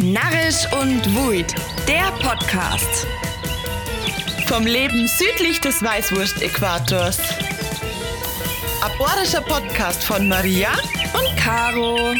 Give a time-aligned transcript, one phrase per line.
[0.00, 1.52] Narrisch und Wuid,
[1.88, 3.04] der Podcast.
[4.46, 7.18] Vom Leben südlich des Weißwurst-Äquators.
[8.80, 10.68] Aborischer Podcast von Maria
[11.14, 12.14] und Caro.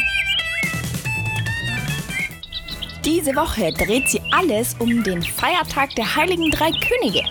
[3.05, 7.23] Diese Woche dreht sie alles um den Feiertag der Heiligen Drei Könige.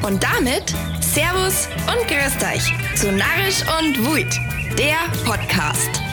[0.00, 4.34] Und damit Servus und Grüßt euch zu Narrisch und Wuid,
[4.78, 4.96] der
[5.26, 6.09] Podcast.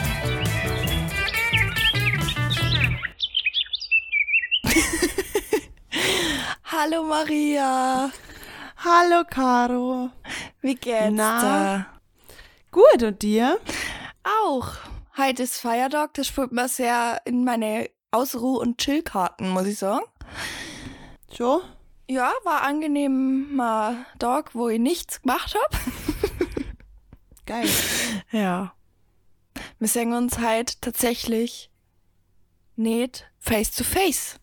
[6.80, 8.08] Hallo Maria,
[8.76, 10.10] Hallo Caro.
[10.60, 11.86] wie geht's Na?
[12.70, 13.58] Gut und dir?
[14.22, 14.74] Auch.
[15.16, 20.04] Heute ist Feiertag, das spielt mir sehr in meine Ausruh- und Chillkarten, muss ich sagen.
[21.36, 21.62] Schon?
[22.08, 25.82] Ja, war angenehmer Tag, wo ich nichts gemacht habe.
[27.46, 27.68] Geil.
[28.30, 28.72] Ja.
[29.80, 31.72] Wir sehen uns heute tatsächlich
[32.76, 34.38] nicht face to face.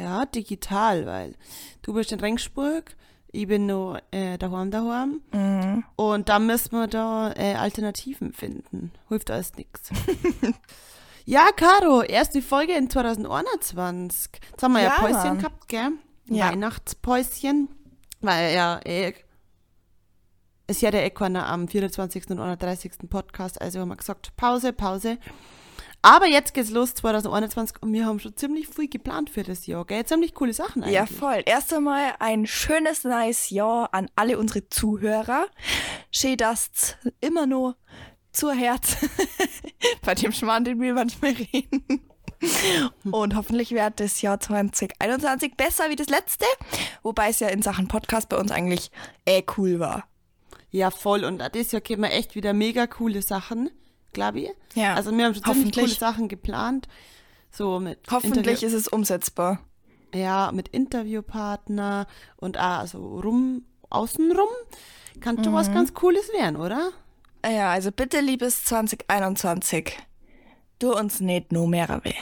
[0.00, 1.34] Ja, digital, weil
[1.82, 2.96] du bist in Rengsburg,
[3.32, 5.84] ich bin nur äh, daheim daheim Mhm.
[5.96, 8.92] und da müssen wir da äh, Alternativen finden.
[9.08, 9.90] Hilft alles nix.
[11.26, 14.30] ja, Caro, erste Folge in 2021.
[14.50, 15.38] Jetzt haben wir ja, Ja, Päuschen Mann.
[15.38, 15.90] gehabt, gell?
[16.28, 16.48] Ja.
[16.50, 17.68] Weihnachtspäuschen.
[18.20, 19.12] Weil ja, äh,
[20.66, 22.30] ist ja der Equaner am 24.
[22.30, 22.92] und 31.
[23.08, 25.18] Podcast, also haben wir gesagt, Pause, Pause.
[26.02, 29.84] Aber jetzt geht's los, 2021, und wir haben schon ziemlich viel geplant für das Jahr,
[29.84, 30.04] gell?
[30.06, 30.94] Ziemlich coole Sachen eigentlich.
[30.94, 31.42] Ja, voll.
[31.44, 35.46] Erst einmal ein schönes, nice Jahr an alle unsere Zuhörer.
[36.10, 37.76] Schön, dass immer nur
[38.32, 38.96] zur Herz
[40.02, 42.00] bei dem Schmarrn, den wir manchmal reden.
[43.10, 46.46] Und hoffentlich wird das Jahr 2021 besser wie das letzte,
[47.02, 48.90] wobei es ja in Sachen Podcast bei uns eigentlich
[49.26, 50.08] eh cool war.
[50.70, 51.24] Ja, voll.
[51.24, 53.70] Und das Jahr kämen echt wieder mega coole Sachen,
[54.12, 54.50] glaube ich.
[54.74, 56.88] Ja, Also wir haben schon ziemlich coole Sachen geplant.
[57.50, 59.60] So mit Hoffentlich Interview- ist es umsetzbar.
[60.14, 64.48] ja, mit Interviewpartner und auch so rum, außenrum.
[65.20, 65.56] Kann schon Mhm.
[65.56, 66.90] was ganz Cooles werden, oder?
[67.44, 69.96] Ja, also bitte, liebes 2021,
[70.78, 72.14] du uns nicht nur mehr weh.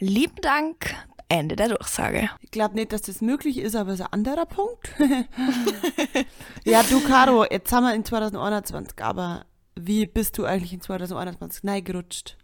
[0.00, 0.94] Lieben Dank,
[1.28, 2.30] Ende der Durchsage.
[2.40, 4.92] Ich glaube nicht, dass das möglich ist, aber ist ein anderer Punkt.
[6.64, 9.46] ja, du, Caro, jetzt haben wir in 2021, aber
[9.76, 12.36] wie bist du eigentlich in 2021 reingerutscht?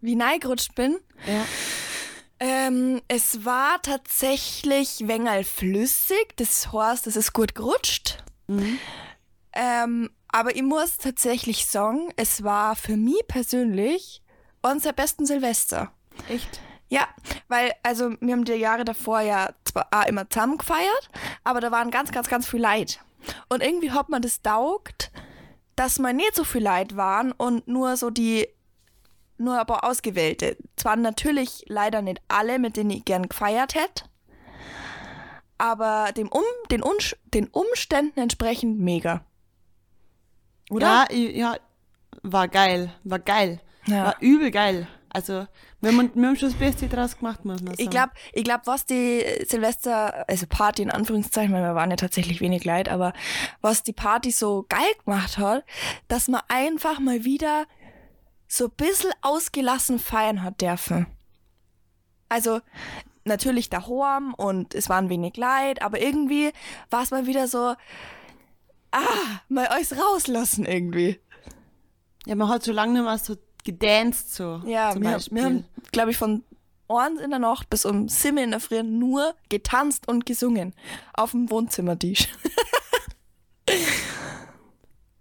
[0.00, 0.98] Wie neigerutscht bin?
[1.26, 1.44] Ja.
[2.40, 8.24] Ähm, es war tatsächlich wengal flüssig, das heißt, es ist gut gerutscht.
[8.48, 8.78] Mhm.
[9.52, 14.22] Ähm, aber ich muss tatsächlich sagen, es war für mich persönlich
[14.62, 15.92] unser besten Silvester.
[16.28, 16.60] Echt?
[16.88, 17.06] Ja,
[17.48, 21.10] weil, also, wir haben die Jahre davor ja zwar auch immer zusammen gefeiert,
[21.44, 23.00] aber da waren ganz, ganz, ganz viel Leid.
[23.48, 25.10] Und irgendwie hat man das taugt,
[25.76, 28.48] dass man nicht so viel Leid waren und nur so die,
[29.38, 30.56] nur aber ausgewählte.
[30.76, 34.04] Zwar natürlich leider nicht alle, mit denen ich gern gefeiert hätte,
[35.58, 39.24] aber dem um, den, Unsch- den Umständen entsprechend mega.
[40.70, 41.06] Oder?
[41.10, 41.56] Ja, ja,
[42.22, 43.60] war geil, war geil.
[43.86, 44.06] Ja.
[44.06, 44.86] War übel geil.
[45.14, 45.46] Also,
[45.82, 47.82] wir haben, wir haben schon das Beste draus gemacht, muss man sagen.
[47.82, 51.96] Ich glaube, ich glaub, was die Silvester, also Party in Anführungszeichen, weil wir waren ja
[51.96, 53.12] tatsächlich wenig Leid, aber
[53.60, 55.64] was die Party so geil gemacht hat,
[56.08, 57.66] dass man einfach mal wieder
[58.48, 61.06] so ein bisschen ausgelassen feiern hat dürfen.
[62.30, 62.60] Also
[63.24, 66.52] natürlich daheim und es waren wenig Leid, aber irgendwie
[66.90, 67.74] war es mal wieder so,
[68.92, 71.20] ah, mal alles rauslassen irgendwie.
[72.24, 74.62] Ja, man hat so lange nicht mehr so gedanced, so.
[74.66, 75.36] Ja, zum wir, Beispiel.
[75.36, 76.44] wir haben, glaube ich, von
[76.88, 80.74] eins in der Nacht bis um sieben in der Früh nur getanzt und gesungen.
[81.14, 82.28] Auf dem Wohnzimmertisch.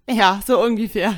[0.10, 1.16] Ja, so ungefähr.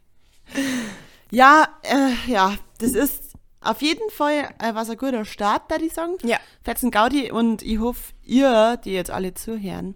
[1.30, 5.92] ja, äh, ja, das ist auf jeden Fall äh, was ein guter Start, da ich
[5.92, 6.16] sagen.
[6.22, 6.38] Ja.
[6.62, 9.94] Fetzen Gaudi und ich hoffe, ihr, die jetzt alle zuhören,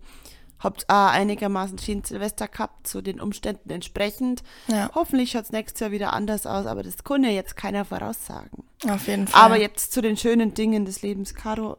[0.67, 4.43] habt auch einigermaßen schön Silvester gehabt, so den Umständen entsprechend.
[4.69, 4.91] Ja.
[4.95, 8.65] Hoffentlich schaut's nächstes Jahr wieder anders aus, aber das kann ja jetzt keiner voraussagen.
[8.89, 9.43] Auf jeden Fall.
[9.43, 11.35] Aber jetzt zu den schönen Dingen des Lebens.
[11.35, 11.79] Caro,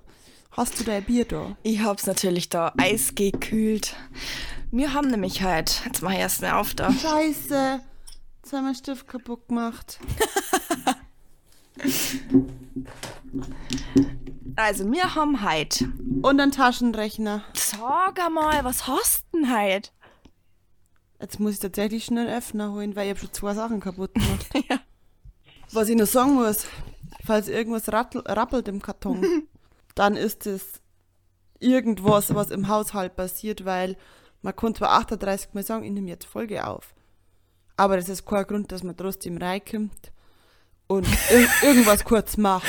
[0.51, 1.55] hast du dein Bier da?
[1.63, 3.95] Ich hab's natürlich da eisgekühlt.
[4.71, 6.91] Wir haben nämlich heute, jetzt mach ich erst eine auf da.
[6.91, 7.81] Scheiße.
[8.41, 9.99] Jetzt haben wir Stift kaputt gemacht.
[14.57, 15.85] Also, wir haben heute.
[16.23, 17.43] Und einen Taschenrechner.
[17.53, 19.91] Sag mal, was hast du denn heute?
[21.21, 24.15] Jetzt muss ich tatsächlich schnell einen Öffner holen, weil ich hab schon zwei Sachen kaputt
[24.15, 24.47] gemacht.
[24.67, 24.79] Ja.
[25.73, 26.65] Was ich noch sagen muss,
[27.23, 29.23] falls irgendwas rattel, rappelt im Karton,
[29.95, 30.81] dann ist es
[31.59, 33.95] irgendwas, was im Haushalt passiert, weil
[34.41, 36.95] man kann zwar 38 Mal sagen, ich nehme jetzt Folge auf.
[37.75, 40.11] Aber das ist kein Grund, dass man trotzdem reinkommt
[40.87, 42.65] und ir irgendwas kurz macht.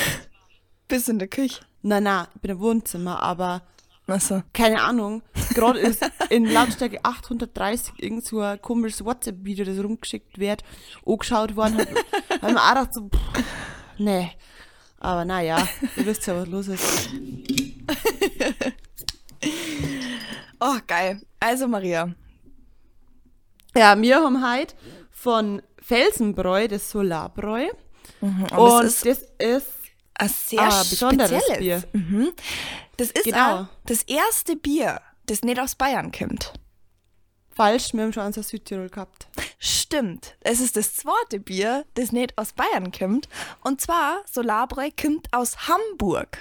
[0.87, 1.61] Bist in der Küche.
[1.81, 3.61] Na, na, ich bin im Wohnzimmer, aber
[4.07, 4.43] Achso.
[4.53, 5.21] keine Ahnung.
[5.53, 10.63] Gerade ist in Lautstärke 830 irgend so ein komisches WhatsApp-Video, das rumgeschickt wird,
[11.05, 11.79] angeschaut worden.
[11.79, 11.89] Hat,
[12.41, 13.43] weil man auch dachte so, pff,
[13.97, 14.31] nee.
[14.99, 15.65] Aber naja,
[15.95, 17.09] ihr wisst ja, was los ist.
[20.61, 21.21] Oh, geil.
[21.39, 22.13] Also, Maria.
[23.75, 24.75] Ja, wir haben heute
[25.09, 27.67] von Felsenbräu das Solarbräu.
[28.19, 29.67] Und, Und das ist das ist
[30.19, 31.57] ein sehr ah, spezielles.
[31.57, 31.83] Bier.
[31.93, 32.31] Mhm.
[32.97, 33.67] Das ist Genau.
[33.85, 36.53] das erste Bier, das nicht aus Bayern kommt.
[37.51, 39.27] falsch, wir haben schon eins aus Südtirol gehabt.
[39.57, 40.35] Stimmt.
[40.39, 43.27] Es ist das zweite Bier, das nicht aus Bayern kommt.
[43.63, 46.37] Und zwar, Solarbräu kommt aus Hamburg.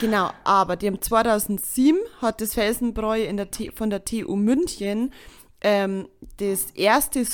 [0.00, 5.12] Genau, aber die haben 2007 hat das Felsenbräu in der T von der TU München
[5.60, 7.24] ähm, das erste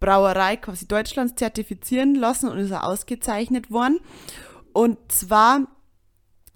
[0.00, 4.00] Solarbier-Brauerei quasi Deutschlands zertifizieren lassen und ist auch ausgezeichnet worden.
[4.72, 5.66] Und zwar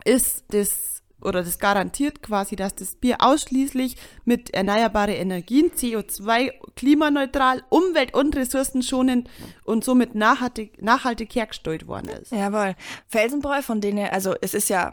[0.05, 0.91] ist das
[1.21, 8.35] oder das garantiert quasi, dass das Bier ausschließlich mit erneuerbaren Energien, CO2, klimaneutral, umwelt- und
[8.35, 9.31] ressourcenschonend
[9.63, 12.33] und somit nachhaltig, nachhaltig hergestellt worden ist.
[12.33, 12.75] Jawohl.
[13.07, 14.93] Felsenbräu, von denen, also es ist ja,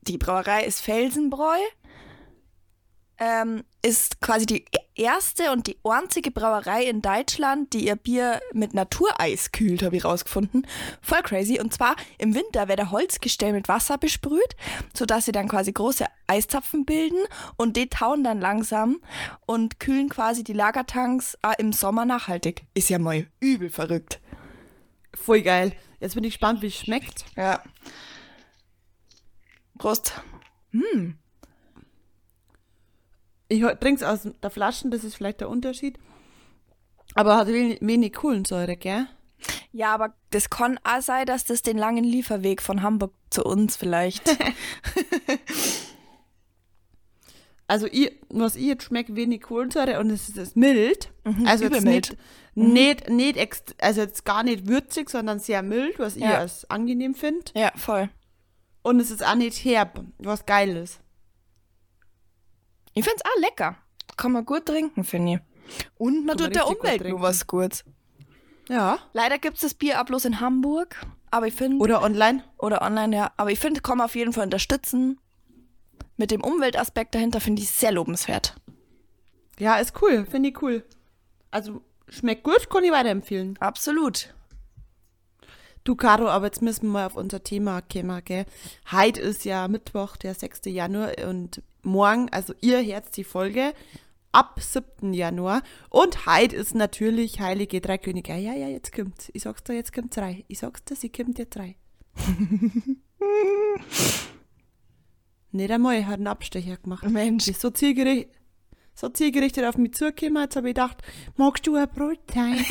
[0.00, 1.60] die Brauerei ist Felsenbräu,
[3.22, 4.64] ähm, ist quasi die
[4.96, 10.04] erste und die einzige Brauerei in Deutschland, die ihr Bier mit Natureis kühlt, habe ich
[10.04, 10.66] rausgefunden.
[11.00, 11.60] Voll crazy.
[11.60, 14.56] Und zwar im Winter wird der Holzgestell mit Wasser besprüht,
[14.92, 17.20] sodass sie dann quasi große Eiszapfen bilden
[17.56, 19.00] und die tauen dann langsam
[19.46, 22.64] und kühlen quasi die Lagertanks äh, im Sommer nachhaltig.
[22.74, 24.20] Ist ja mal übel verrückt.
[25.14, 25.72] Voll geil.
[26.00, 27.24] Jetzt bin ich gespannt, wie es schmeckt.
[27.36, 27.62] Ja.
[29.78, 30.20] Prost.
[33.52, 35.98] Ich trinke es aus der Flasche, das ist vielleicht der Unterschied.
[37.14, 39.06] Aber hat wenig, wenig Kohlensäure, gell?
[39.72, 43.76] Ja, aber das kann auch sein, dass das den langen Lieferweg von Hamburg zu uns
[43.76, 44.22] vielleicht.
[47.68, 51.10] Also, ich, was ich jetzt schmeckt, wenig Kohlensäure und es ist, mild.
[51.46, 52.16] also, jetzt nicht,
[52.54, 56.38] nicht, nicht ext, also jetzt gar nicht würzig, sondern sehr mild, was ich Ja.
[56.38, 57.44] als angenehm finde.
[57.54, 58.10] ja, voll.
[58.82, 61.00] Und es ist auch nicht herb, was geil ist.
[62.94, 63.76] Ich find's auch lecker.
[64.16, 65.40] Kann man gut trinken, finde ich.
[65.96, 67.84] Und man Kann man tut der richtig gut Umwelt nur was Gutes.
[68.68, 68.98] Ja.
[69.12, 70.96] Leider gibt's das Bier auch bloß in Hamburg.
[71.30, 72.44] Aber ich finde, Oder online.
[72.58, 73.32] oder online, ja.
[73.36, 75.18] Aber ich finde, kann man auf jeden Fall unterstützen.
[76.16, 78.54] Mit dem Umweltaspekt dahinter finde ich sehr lobenswert.
[79.58, 80.84] Ja, ist cool, finde ich cool.
[81.50, 83.56] Also, schmeckt gut, kann ich weiterempfehlen.
[83.60, 84.34] Absolut.
[85.84, 88.44] Du, Caro, aber jetzt müssen wir mal auf unser Thema kommen, gell?
[88.92, 90.60] Heute ist ja Mittwoch, der 6.
[90.66, 93.74] Januar und morgen, also ihr hört die Folge
[94.32, 95.12] ab 7.
[95.12, 95.62] Januar.
[95.90, 98.34] Und heute ist natürlich Heilige Drei Könige.
[98.34, 99.30] Ja, ja, jetzt kommt's.
[99.34, 100.44] Ich sag's dir, jetzt kommt's rein.
[100.48, 101.74] Ich sag's dir, sie kommt jetzt rein.
[105.52, 107.04] Nicht einmal, hat einen Abstecher gemacht.
[107.08, 107.46] Mensch.
[107.48, 108.34] Ist so zielgerichtet,
[108.94, 110.42] so zielgerichtet auf mich zugekommen.
[110.42, 111.02] Jetzt habe ich gedacht,
[111.36, 112.64] magst du ein Brot sein?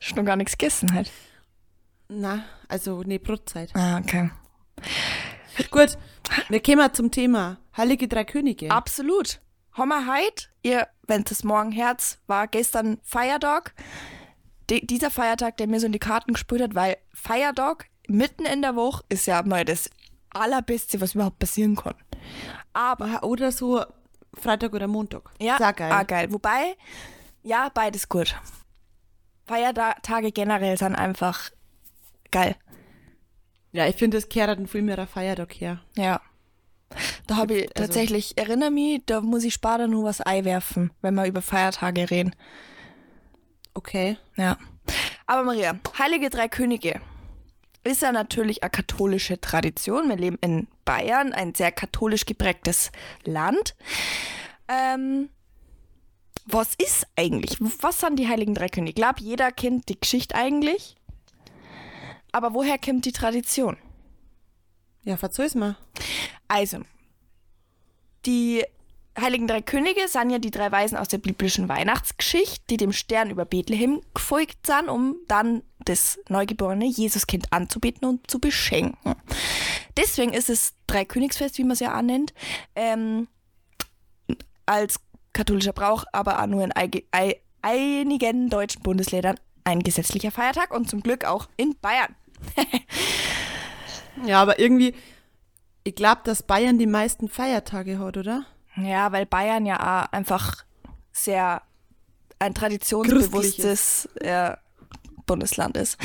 [0.00, 1.10] Schon noch gar nichts gegessen halt.
[2.08, 3.70] Na, also, nee, Brotzeit.
[3.74, 4.30] Ah, okay.
[5.70, 5.96] Gut,
[6.48, 8.70] wir kommen zum Thema Heilige Drei Könige.
[8.70, 9.40] Absolut.
[9.72, 13.74] Hammer heit, ihr, wenn es morgen Herz war gestern Feiertag.
[14.70, 18.62] De, dieser Feiertag, der mir so in die Karten gespürt hat, weil Feiertag mitten in
[18.62, 19.90] der Woche ist ja mal das
[20.30, 21.94] allerbeste, was überhaupt passieren kann.
[22.72, 23.84] Aber Oder so
[24.34, 25.30] Freitag oder Montag.
[25.40, 25.92] ja, Sehr geil.
[25.92, 26.32] Ah, geil.
[26.32, 26.76] Wobei,
[27.42, 28.34] ja, beides gut.
[29.46, 31.50] Feiertage generell sind einfach
[32.30, 32.56] geil.
[33.76, 35.80] Ja, ich finde, das kehrt ein viel mehr der Feiertag her.
[35.96, 36.20] Ja.
[37.26, 40.92] Da habe ich Also- tatsächlich, erinnere mich, da muss ich später nur was Ei werfen,
[41.02, 42.34] wenn wir über Feiertage reden.
[43.74, 44.16] Okay.
[44.36, 44.56] Ja.
[45.26, 47.00] Aber Maria, Heilige Drei Könige
[47.84, 50.08] ist ja natürlich eine katholische Tradition.
[50.08, 52.90] Wir leben in Bayern, ein sehr katholisch geprägtes
[53.24, 53.74] Land.
[54.68, 55.28] Ähm,
[56.46, 57.58] was ist eigentlich?
[57.82, 58.90] Was sind die Heiligen Drei Könige?
[58.90, 60.96] Ich glaube, jeder kennt die Geschichte eigentlich.
[62.36, 63.78] Aber woher kommt die Tradition?
[65.04, 65.78] Ja, verzeih's mal.
[66.48, 66.80] Also,
[68.26, 68.62] die
[69.18, 73.30] Heiligen Drei Könige sind ja die drei Weisen aus der biblischen Weihnachtsgeschichte, die dem Stern
[73.30, 79.14] über Bethlehem gefolgt sind, um dann das neugeborene Jesuskind anzubeten und zu beschenken.
[79.96, 82.34] Deswegen ist es Dreikönigsfest, wie man es ja annennt,
[82.74, 83.28] ähm,
[84.66, 85.00] als
[85.32, 86.74] katholischer Brauch, aber auch nur in
[87.62, 92.14] einigen deutschen Bundesländern ein gesetzlicher Feiertag und zum Glück auch in Bayern.
[94.24, 94.94] Ja, aber irgendwie,
[95.84, 98.46] ich glaube, dass Bayern die meisten Feiertage hat, oder?
[98.76, 99.76] Ja, weil Bayern ja
[100.06, 100.64] auch einfach
[101.12, 101.62] sehr
[102.38, 104.58] ein traditionsbewusstes, ja,
[105.26, 105.98] Bundesland ist.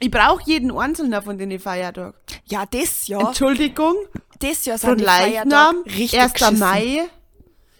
[0.00, 2.14] Ich brauche jeden einzelnen von den Feiertagen.
[2.44, 3.96] Ja, das Jahr, Entschuldigung,
[4.38, 6.32] das Jahr sind von die Leichnam, Feiertage richtig 1.
[6.34, 6.58] geschissen.
[6.58, 7.00] Mai.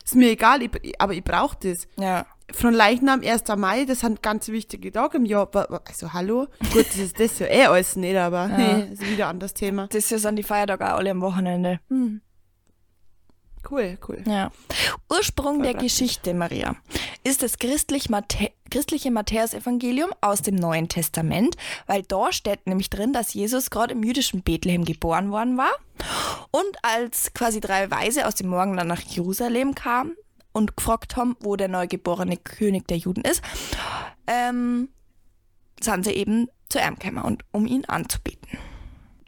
[0.05, 1.87] Ist mir egal, ich, aber ich brauche das.
[1.99, 2.27] Ja.
[2.53, 3.45] Von Leichnam, 1.
[3.57, 5.49] Mai, das sind ganz wichtige Tage im Jahr.
[5.87, 6.47] Also, hallo?
[6.73, 9.87] Gut, das ist das ja eh alles nicht, aber nee, ist wieder ein anderes Thema.
[9.89, 11.81] Das sind die Feiertage auch alle am Wochenende.
[11.89, 12.23] Hm.
[13.71, 14.23] Cool, cool.
[14.27, 14.51] Ja.
[15.11, 15.99] Ursprung Voll der praktisch.
[15.99, 16.77] Geschichte, Maria,
[17.25, 23.15] ist das christlich Matthä christliche Matthäusevangelium aus dem Neuen Testament, weil da steht nämlich drin,
[23.15, 25.73] dass Jesus gerade im jüdischen Bethlehem geboren worden war
[26.51, 30.17] und als quasi drei Weise aus dem Morgenland nach Jerusalem kamen
[30.53, 33.43] und gefragt haben, wo der neugeborene König der Juden ist,
[34.27, 34.89] ähm,
[35.81, 38.59] sind sie eben zu ihm gekommen, und, um ihn anzubeten.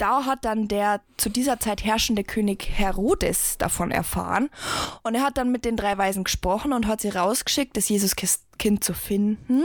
[0.00, 4.48] Da hat dann der zu dieser Zeit herrschende König Herodes davon erfahren
[5.02, 8.82] und er hat dann mit den drei Weisen gesprochen und hat sie rausgeschickt, das Jesuskind
[8.82, 9.64] zu finden.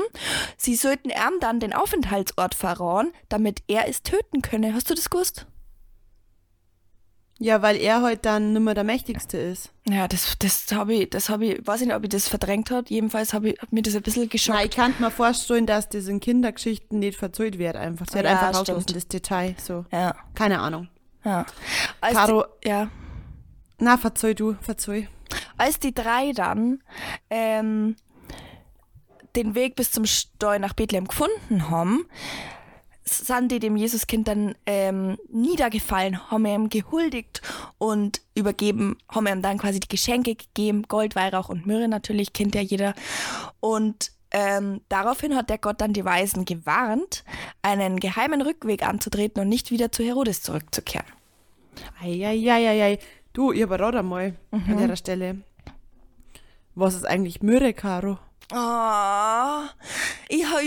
[0.57, 4.73] Sie sollten ihm dann den Aufenthaltsort verraten, damit er es töten könne.
[4.73, 5.47] Hast du das gewusst?
[7.37, 9.71] Ja, weil er heute dann nicht mehr der Mächtigste ist.
[9.89, 12.71] Ja, das, das habe ich, das habe ich, weiß ich nicht, ob ich das verdrängt
[12.71, 12.89] hat.
[12.89, 14.57] Jedenfalls habe ich, hat mir das ein bisschen geschockt.
[14.57, 18.05] Nein, ich kann mir vorstellen, dass das in Kindergeschichten nicht verzeiht wird einfach.
[18.09, 19.55] Sie hat Ja, einfach rausgelassen, das Detail.
[19.61, 19.83] So.
[19.91, 20.87] Ja, Keine Ahnung.
[21.25, 21.45] ja.
[21.99, 22.87] Als Caro, die, ja.
[23.79, 25.09] na, verzeih du, verzeih.
[25.57, 26.81] als die drei dann
[27.29, 27.97] ähm,
[29.35, 32.05] den Weg bis zum Steu nach Bethlehem gefunden haben,
[33.07, 37.41] sind die dem Jesuskind dann ähm, niedergefallen, haben ihm gehuldigt
[37.77, 42.55] und übergeben, haben ihm dann quasi die Geschenke gegeben, Gold, Weihrauch und Myrrhe natürlich, kennt
[42.55, 42.95] ja jeder.
[43.59, 47.23] Und ähm, daraufhin hat der Gott dann die Weisen gewarnt,
[47.61, 51.05] einen geheimen Rückweg anzutreten und nicht wieder zu Herodes zurückzukehren.
[52.01, 52.99] Eieieiei.
[53.33, 54.77] Du, ich überrate mal Mhm.
[54.77, 55.37] an der Stelle.
[56.73, 58.17] Was ist eigentlich Myrrhe, Caro?
[58.51, 59.69] Ah,
[60.29, 60.61] ich habe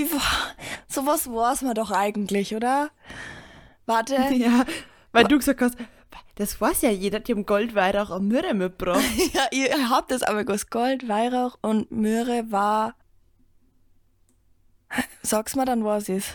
[0.89, 2.91] sowas weiß man doch eigentlich, oder?
[3.87, 4.17] Warte.
[4.33, 4.65] Ja,
[5.13, 5.77] weil du gesagt hast,
[6.35, 9.03] das weiß ja jeder, die haben Goldweihrauch und Myrrhe mitgebracht.
[9.33, 10.71] Ja, ihr habt das aber gewusst.
[10.71, 12.95] Gold, Weihrauch und Möhre war.
[15.23, 16.35] Sag's mal dann, was ist.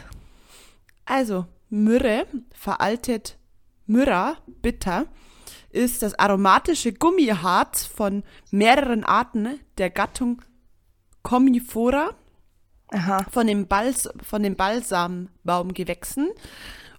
[1.05, 3.37] Also, Myrrhe, veraltet
[3.85, 5.07] Myrrha, bitter,
[5.71, 10.41] ist das aromatische Gummiharz von mehreren Arten der Gattung
[11.23, 12.11] Comifora
[12.89, 13.25] Aha.
[13.31, 16.29] von den, Bals von Balsambaumgewächsen.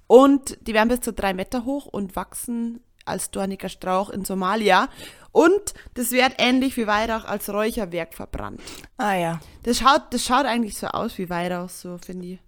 [0.07, 4.89] Und die werden bis zu drei Meter hoch und wachsen als dorniger Strauch in Somalia.
[5.33, 8.61] Und das wird ähnlich wie Weihrauch als Räucherwerk verbrannt.
[8.97, 9.41] Ah ja.
[9.63, 12.39] Das schaut, das schaut eigentlich so aus wie Weihrauch, so finde ich.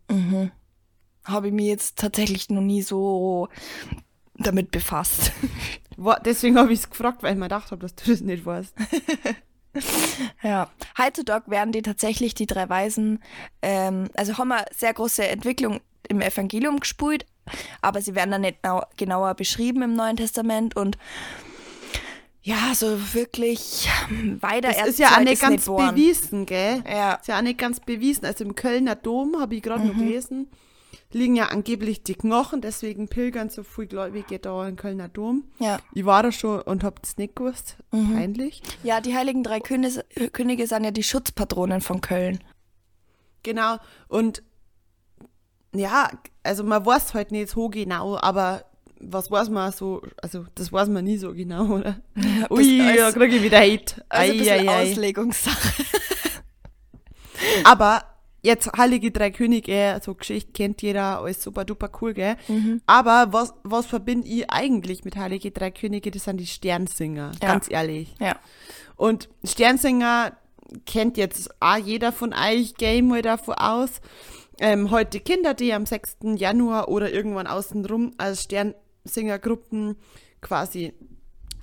[1.24, 3.48] Habe ich mir jetzt tatsächlich noch nie so
[4.34, 5.32] damit befasst.
[6.24, 8.74] Deswegen habe ich es gefragt, weil ich mir gedacht habe, dass du das nicht weißt.
[10.42, 10.70] Ja.
[10.98, 13.22] Heutzutage werden die tatsächlich, die drei Weisen,
[13.62, 17.26] ähm, also haben wir sehr große Entwicklung im Evangelium gespult,
[17.82, 20.98] aber sie werden dann nicht nau genauer beschrieben im Neuen Testament und
[22.42, 23.88] ja, so wirklich
[24.40, 25.94] weiter Das ist ja auch nicht ganz geboren.
[25.96, 26.84] bewiesen, gell?
[26.88, 27.14] Ja.
[27.14, 28.24] Ist ja auch nicht ganz bewiesen.
[28.24, 30.48] Also im Kölner Dom, habe ich gerade noch gelesen,
[31.12, 35.44] liegen ja angeblich die Knochen, deswegen pilgern so viele Gläubige da im Kölner Dom.
[35.58, 35.78] Ja.
[35.94, 37.76] Ich war da schon und hab das nicht gewusst.
[37.90, 38.62] Peinlich.
[38.82, 42.42] Ja, die heiligen drei Könige, Könige sind ja die Schutzpatronen von Köln.
[43.42, 43.76] Genau.
[44.08, 44.42] Und
[45.74, 46.10] ja,
[46.42, 48.64] also man weiß halt nicht so genau, aber
[48.98, 51.96] was weiß man so, also das weiß man nie so genau, oder?
[52.50, 54.02] Ui, das ja, ist- krieg ich wieder Hate.
[54.08, 54.82] Also Ei, ei, ei.
[54.90, 55.84] Auslegungssache.
[57.64, 58.04] Aber
[58.46, 62.36] jetzt Heilige Drei Könige, so Geschichte kennt jeder, alles super duper cool, gell?
[62.48, 62.80] Mhm.
[62.86, 66.10] Aber was, was verbinde ich eigentlich mit Heilige Drei Könige?
[66.10, 67.48] Das sind die Sternsinger, Ja.
[67.48, 68.14] ganz ehrlich.
[68.20, 68.36] Ja.
[68.96, 70.36] Und Sternsinger
[70.86, 74.00] kennt jetzt auch jeder von euch, Game mal davon aus.
[74.58, 76.16] Ähm, heute Kinder, die am 6.
[76.36, 79.96] Januar oder irgendwann außenrum als Sternsingergruppen
[80.40, 80.92] quasi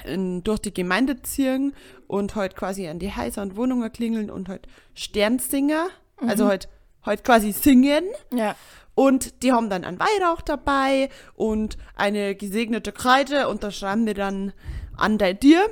[0.05, 1.73] in, durch die Gemeinde ziehen
[2.07, 5.87] und heute quasi an die Häuser und Wohnungen klingeln und heute Sternsinger,
[6.17, 6.67] also heute
[7.05, 8.05] heute quasi singen.
[8.33, 8.55] Ja.
[8.95, 14.13] Und die haben dann einen Weihrauch dabei und eine gesegnete Kreide und da schreiben die
[14.13, 14.53] dann
[14.95, 15.65] an der dir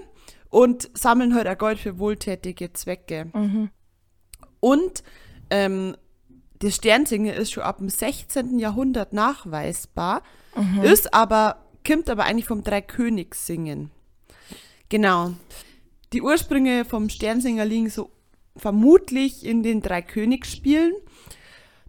[0.49, 3.29] und sammeln halt ein Gold für wohltätige Zwecke.
[4.59, 5.03] Und
[5.51, 5.95] ähm,
[6.59, 8.57] das Sternsingen ist schon ab dem 16.
[8.57, 10.23] Jahrhundert nachweisbar,
[10.83, 13.91] ist aber, kommt aber eigentlich vom Dreikönigssingen.
[14.89, 15.33] Genau.
[16.11, 18.11] Die Ursprünge vom Sternsinger liegen so
[18.55, 20.93] vermutlich in den Dreikönigsspielen.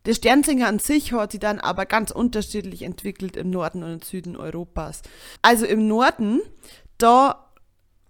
[0.04, 4.02] Der Sternsinger an sich hat sich dann aber ganz unterschiedlich entwickelt im Norden und im
[4.02, 5.02] Süden Europas.
[5.42, 6.40] Also im Norden,
[6.98, 7.52] da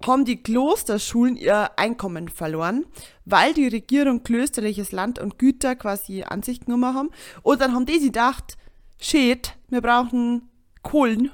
[0.07, 2.87] haben die Klosterschulen ihr Einkommen verloren,
[3.25, 7.11] weil die Regierung klösterliches Land und Güter quasi an sich genommen haben.
[7.43, 8.57] Und dann haben die sich gedacht,
[8.99, 10.49] shit, wir brauchen
[10.83, 11.31] Kohlen,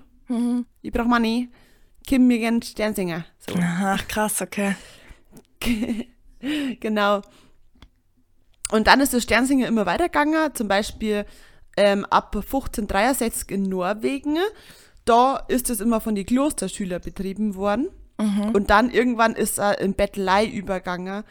[0.82, 1.48] ich brauche Money,
[2.06, 3.24] Kim wir gern Sternsinger.
[3.38, 3.54] So.
[3.60, 4.74] Ach, krass, okay.
[6.80, 7.22] genau.
[8.70, 11.24] Und dann ist der Sternsinger immer weitergegangen, zum Beispiel
[11.76, 14.38] ähm, ab 1563 in Norwegen.
[15.04, 17.88] Da ist es immer von den Klosterschülern betrieben worden.
[18.52, 21.22] Und dann irgendwann ist er in Bettelei übergegangen,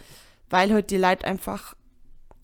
[0.50, 1.76] weil halt die Leute einfach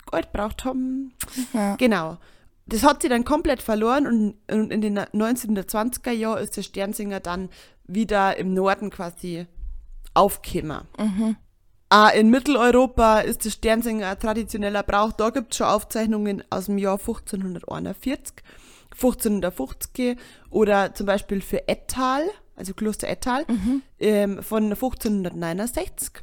[0.06, 1.14] Gold braucht haben.
[1.54, 1.76] Ja.
[1.78, 2.18] Genau.
[2.66, 7.20] Das hat sie dann komplett verloren und, und in den 1920er Jahren ist der Sternsinger
[7.20, 7.50] dann
[7.86, 9.48] wieder im Norden quasi
[10.14, 10.82] aufgekommen.
[11.96, 15.12] Ah, in Mitteleuropa ist der Sternsinger ein traditioneller Brauch.
[15.12, 18.38] Da gibt es schon Aufzeichnungen aus dem Jahr 1541,
[18.94, 20.18] 1550
[20.50, 22.24] oder zum Beispiel für Ettal,
[22.56, 23.46] also Kloster Ettal,
[24.00, 26.14] ähm, von 1569.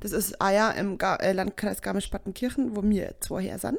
[0.00, 3.78] Das ist ah ja, im Ga äh, Landkreis Garmisch-Partenkirchen, wo wir zwei her sind.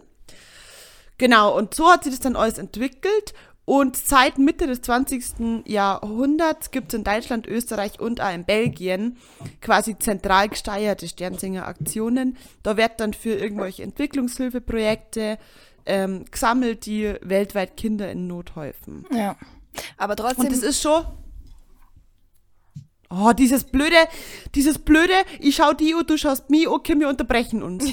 [1.17, 3.33] Genau, und so hat sich das dann alles entwickelt.
[3.65, 5.65] Und seit Mitte des 20.
[5.65, 9.17] Jahrhunderts gibt es in Deutschland, Österreich und auch in Belgien
[9.61, 12.37] quasi zentral gesteuerte Sternsinger-Aktionen.
[12.61, 15.37] Da wird dann für irgendwelche Entwicklungshilfeprojekte
[15.85, 19.05] ähm, gesammelt, die weltweit Kinder in Not helfen.
[19.11, 19.37] Ja.
[19.97, 20.45] Aber trotzdem.
[20.45, 21.05] Und das ist schon.
[23.09, 23.95] Oh, dieses blöde,
[24.55, 27.85] dieses blöde, ich schau die und du schaust mich, okay, wir unterbrechen uns.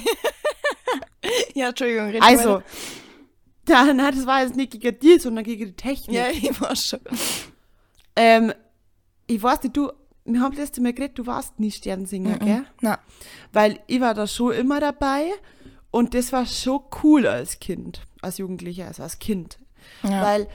[1.54, 2.64] ja, Entschuldigung, Also, weiter.
[3.86, 6.16] ja, nein, das war jetzt nicht gegen dich, sondern gegen die Technik.
[6.16, 7.00] Ja, ich war schon.
[8.16, 8.52] Ähm,
[9.26, 9.92] ich weiß nicht, du,
[10.24, 12.64] wir haben das letzte Mal geredet, du warst nie Sternsinger, gell?
[12.80, 12.98] Na,
[13.52, 15.30] Weil ich war da schon immer dabei
[15.90, 19.58] und das war schon cool als Kind, als Jugendlicher, also als Kind.
[20.02, 20.22] Ja.
[20.22, 20.48] Weil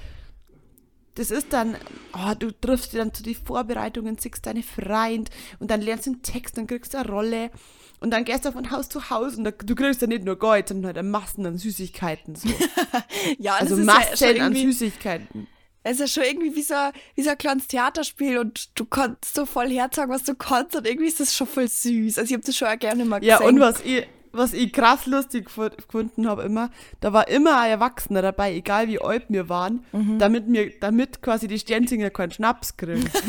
[1.15, 1.77] das ist dann,
[2.13, 5.29] oh, du triffst dich dann zu den Vorbereitungen, siehst deine Freund
[5.59, 7.51] und dann lernst du einen Text, dann kriegst du eine Rolle
[7.99, 10.37] und dann gehst du von Haus zu Haus und da, du kriegst ja nicht nur
[10.37, 12.35] Gold, sondern halt Massen an Süßigkeiten.
[12.35, 12.49] So.
[13.39, 15.47] ja, Also ist ja Massen an Süßigkeiten.
[15.83, 16.75] es ist ja schon irgendwie wie so,
[17.15, 20.87] wie so ein kleines Theaterspiel und du kannst so voll herzagen, was du kannst und
[20.87, 22.17] irgendwie ist das schon voll süß.
[22.19, 23.55] Also ich habe das schon auch gerne mal Ja, gesehen.
[23.55, 27.69] und was ich, was ich krass lustig fu- gefunden habe immer, da war immer ein
[27.71, 30.19] Erwachsener dabei, egal wie alt wir waren, Mhm.
[30.19, 33.09] damit wir, damit quasi die Sternsinger keinen Schnaps kriegen.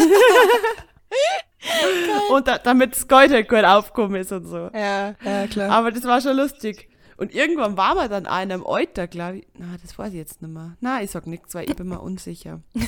[2.30, 4.70] und da, damit das Gold halt gut aufgekommen ist und so.
[4.74, 5.70] Ja, ja, klar.
[5.70, 6.88] Aber das war schon lustig.
[7.18, 9.46] Und irgendwann waren wir dann einer im Alter, glaube ich.
[9.56, 10.76] Na, das weiß ich jetzt nicht mehr.
[10.80, 12.60] Na, ich sag nichts, weil ich bin mir unsicher.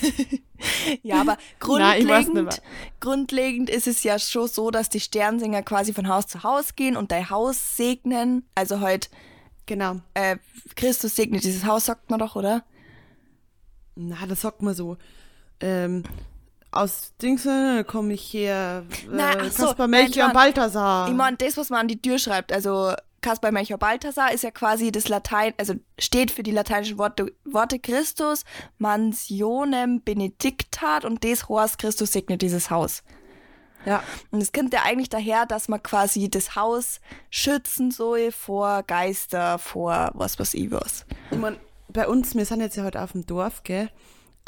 [1.02, 1.36] Ja, aber
[1.78, 2.62] Nein, weiß nicht grundlegend,
[3.00, 6.96] grundlegend ist es ja schon so, dass die Sternsinger quasi von Haus zu Haus gehen
[6.96, 8.44] und dein Haus segnen.
[8.54, 9.08] Also halt,
[9.66, 9.96] Genau.
[10.14, 10.38] äh,
[10.76, 12.64] Christus segnet dieses Haus, sagt man doch, oder?
[13.94, 14.96] Na, das sagt man so.
[15.60, 16.02] Ähm,
[16.70, 17.46] aus Dings
[17.86, 18.84] komme ich her.
[19.12, 21.08] Äh, ach so, Kaspar nein, Melchior ich mein- Balthasar.
[21.08, 24.50] Ich meine, das, was man an die Tür schreibt, also Kaspar Melchior Balthasar ist ja
[24.52, 28.44] quasi das Latein, also steht für die lateinischen Worte, Worte Christus,
[28.78, 33.02] mansionem benedictat und des Horst Christus segnet dieses Haus.
[33.84, 34.02] Ja.
[34.30, 37.00] Und es kommt ja eigentlich daher, dass man quasi das Haus
[37.30, 41.06] schützen soll vor Geister, vor was weiß ich was.
[41.30, 41.56] Ich mein,
[41.88, 43.88] bei uns, wir sind jetzt ja heute auf dem Dorf, gell?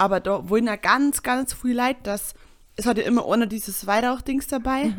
[0.00, 2.32] Aber da wollen ja ganz, ganz viel Leute, dass
[2.76, 4.94] es hat ja immer einer dieses Weihrauchdings dabei,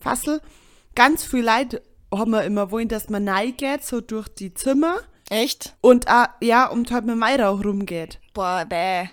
[0.00, 0.42] Fassel.
[0.94, 1.82] Ganz viel Leute
[2.14, 4.98] haben wir immer wollen, dass man reingeht, so durch die Zimmer
[5.30, 5.74] Echt?
[5.80, 8.20] und auch, ja, und halt mit Weihrauch rumgeht.
[8.34, 9.08] Boah, bäh.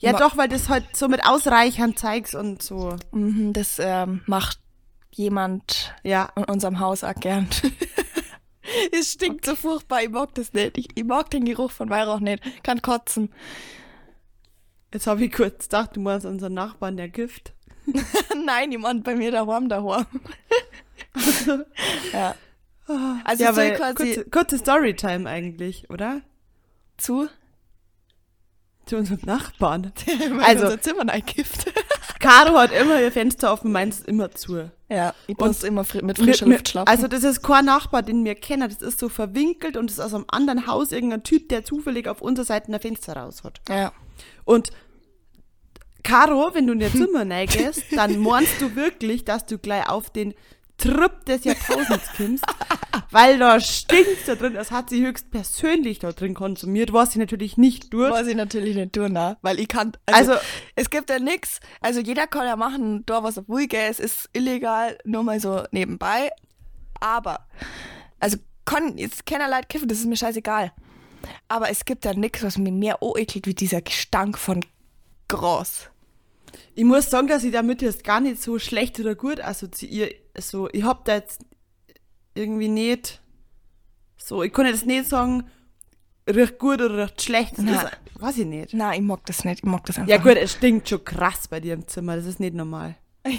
[0.00, 2.94] Ja, Ma- doch, weil das halt so mit Ausreichern zeigst und so.
[3.12, 4.60] Mhm, das ähm, macht
[5.12, 6.28] jemand Ja.
[6.36, 7.48] in unserem Haus auch gern.
[8.92, 10.78] es stinkt so furchtbar, ich mag das nicht.
[10.78, 12.42] Ich, ich mag den Geruch von Weihrauch nicht.
[12.62, 13.32] Kann kotzen.
[14.92, 17.52] Jetzt habe ich kurz gedacht, du meinst unseren Nachbarn, der Gift.
[18.46, 20.06] Nein, jemand bei mir daheim daheim.
[22.12, 22.34] ja.
[23.24, 26.22] Also ja, weil quasi kurze, kurze Storytime eigentlich, oder?
[26.96, 27.28] zu
[28.86, 29.92] Zu unserem Nachbarn.
[30.06, 31.70] weil Also- unser Zimmer eingift.
[32.20, 34.70] Caro hat immer ihr Fenster offen, meins immer zu.
[34.88, 36.88] ja, ich muss immer fri mit frischer mir- Luft schlafen.
[36.88, 38.68] Also das ist kein Nachbar, den wir kennen.
[38.68, 42.08] Das ist so verwinkelt und das ist aus einem anderen Haus irgendein Typ, der zufällig
[42.08, 43.60] auf unserer Seite ein Fenster raus hat.
[43.68, 43.92] ja.
[44.44, 44.70] Und
[46.04, 50.10] Caro, wenn du in ihr Zimmer reingehst, dann meinst du wirklich, dass du gleich auf
[50.10, 50.32] den
[50.78, 52.44] Trip des Jahrtausends kommst,
[53.10, 54.54] weil da stinkt da drin.
[54.54, 58.12] Das hat sie höchst persönlich da drin konsumiert, was sie natürlich nicht durch.
[58.12, 59.36] Weiß ich natürlich nicht tun, ne?
[59.42, 59.92] weil ich kann.
[60.06, 60.44] Also, Also-
[60.76, 61.58] es gibt ja nix.
[61.80, 63.90] Also jeder kann ja machen, da was er will, gell.
[63.90, 66.30] Es ist illegal, nur mal so nebenbei.
[67.00, 67.46] Aber,
[68.20, 70.72] also kann jetzt keiner Leid kiffen, das ist mir scheißegal.
[71.48, 74.64] Aber es gibt ja nix, was mir mehr ekelt wie dieser Gestank von
[75.26, 75.90] Gras.
[76.74, 80.14] Ich muss sagen, dass ich damit jetzt gar nicht so schlecht oder gut assoziiere.
[80.38, 81.44] Also, ich hab da jetzt
[82.34, 83.20] irgendwie nicht
[84.16, 85.50] so, ich kann jetzt nicht sagen,
[86.28, 87.58] riecht gut oder riecht schlecht.
[87.58, 87.74] Das Nein.
[87.74, 88.72] ist, weiß ich nicht.
[88.72, 89.58] Nein, ich mag das nicht.
[89.58, 92.26] Ich mag das einfach Ja gut, es stinkt schon krass bei dir im Zimmer, das
[92.26, 92.94] ist nicht normal.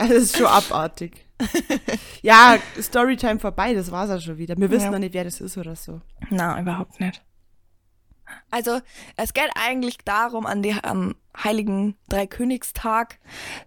[0.00, 1.26] Also das ist schon abartig.
[2.22, 4.56] ja, Storytime vorbei, das war's auch schon wieder.
[4.56, 4.90] Wir wissen Ja.
[4.92, 6.00] noch nicht, wer das ist oder so.
[6.30, 7.20] Nein, überhaupt nicht.
[8.48, 8.80] Also,
[9.16, 13.18] es geht eigentlich darum, an die, am Heiligen Dreikönigstag,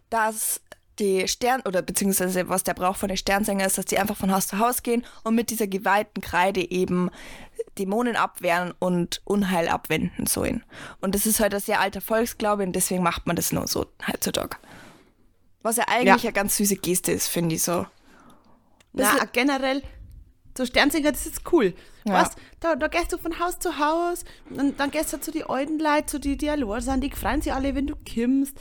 [0.09, 0.61] dass
[1.01, 4.31] die Stern, oder beziehungsweise was der Brauch von den Sternsänger ist, dass die einfach von
[4.33, 7.09] Haus zu Haus gehen und mit dieser geweihten Kreide eben
[7.77, 10.63] Dämonen abwehren und Unheil abwenden sollen.
[11.01, 13.87] Und das ist halt ein sehr alter Volksglaube und deswegen macht man das nur so
[14.07, 14.55] heutzutage.
[15.63, 16.29] Was ja eigentlich Ja.
[16.29, 17.85] eine ganz süße Geste ist, finde ich so.
[18.93, 19.81] Na, generell,
[20.57, 21.73] so Sternsinger, das ist cool.
[22.03, 22.13] Ja.
[22.13, 25.43] Weißt, da, da gehst du von Haus zu Haus und dann gehst du zu die
[25.45, 28.57] alten Leute, zu die Dialoge sind, die freuen sich alle, wenn du kimmst.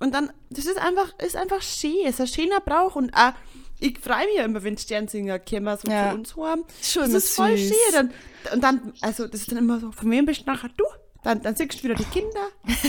[0.00, 3.32] Und dann, das ist einfach, ist einfach schön, es ist ein schöner Brauch und auch,
[3.78, 6.10] ich freue mich ja immer, wenn Sternsinger kommen, so Ja.
[6.24, 6.64] zu uns.
[6.80, 7.68] Ist schon das ist voll süß.
[7.70, 7.92] schön.
[7.94, 8.12] Dann,
[8.54, 10.84] und dann, also, das ist dann immer so, von wem bist du nachher du?
[11.22, 12.48] Dann, dann siehst du wieder die Kinder.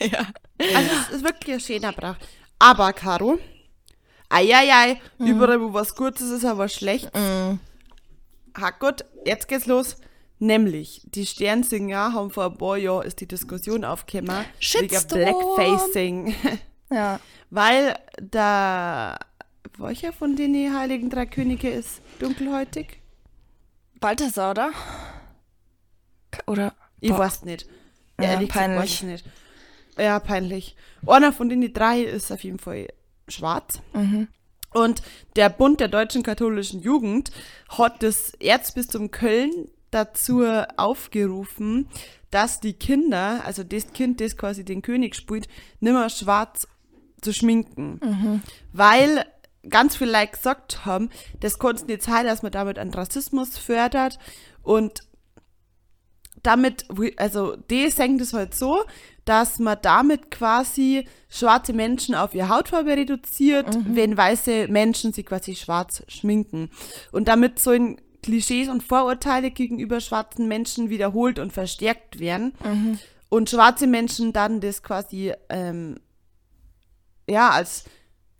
[0.00, 0.26] Ja.
[0.58, 2.16] Also es ist wirklich ein schöner Brauch.
[2.58, 3.38] Aber, Caro,
[4.28, 7.10] eieiei, überall wo was Gutes ist, ist aber schlecht.
[7.14, 9.96] Ha gut, jetzt geht's los.
[10.44, 15.08] Nämlich, die Sternsinger haben vor ein paar Jahren ist die Diskussion aufgekommen wegen.
[15.08, 16.34] Blackfacing.
[16.90, 17.18] Ja.
[17.48, 19.18] Weil da,
[19.78, 23.00] welcher von den Heiligen Drei Könige ist dunkelhäutig?
[24.00, 24.70] Balthasar, oder?
[26.46, 26.74] Oder?
[27.00, 27.20] Ich Boah.
[27.20, 27.66] weiß nicht.
[28.20, 29.02] Ja, Ehrlich peinlich.
[29.02, 29.24] nicht.
[29.98, 30.76] Ja, peinlich.
[31.06, 32.88] Einer von den drei ist auf jeden Fall
[33.28, 33.80] schwarz.
[33.94, 34.28] Mhm.
[34.74, 35.02] Und
[35.36, 37.30] der Bund der deutschen katholischen Jugend
[37.70, 40.44] hat das Erzbistum Köln dazu
[40.76, 41.88] aufgerufen,
[42.30, 45.48] dass die Kinder, also das Kind, das quasi den König spielt,
[45.80, 46.66] nimmer schwarz
[47.20, 48.42] zu schminken.
[48.72, 49.24] Weil
[49.68, 54.18] ganz viele Leute gesagt haben, das konnte nicht sein, dass man damit einen Rassismus fördert
[54.62, 55.00] und
[56.42, 58.84] damit, also die sagen das halt so,
[59.24, 65.54] dass man damit quasi schwarze Menschen auf ihre Hautfarbe reduziert, wenn weiße Menschen sich quasi
[65.54, 66.68] schwarz schminken.
[67.12, 72.54] Und damit sollen Klischees und Vorurteile gegenüber schwarzen Menschen wiederholt und verstärkt werden.
[73.28, 76.00] Und schwarze Menschen dann das quasi ähm,
[77.28, 77.84] ja als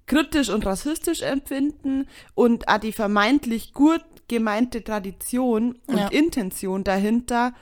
[0.06, 6.08] kritisch und rassistisch empfinden und auch die vermeintlich gut gemeinte Tradition und Ja.
[6.08, 7.52] Intention dahinter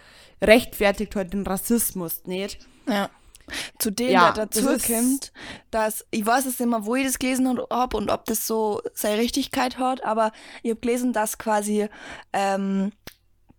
[0.40, 2.58] rechtfertigt heute den Rassismus nicht.
[2.88, 3.10] Ja.
[3.78, 4.88] Zu dem, Ja, der dazu das
[5.70, 8.80] dass, ich weiß es nicht mehr, wo ich das gelesen habe und ob das so
[8.94, 11.88] seine Richtigkeit hat, aber ich habe gelesen, dass quasi
[12.32, 12.92] ähm,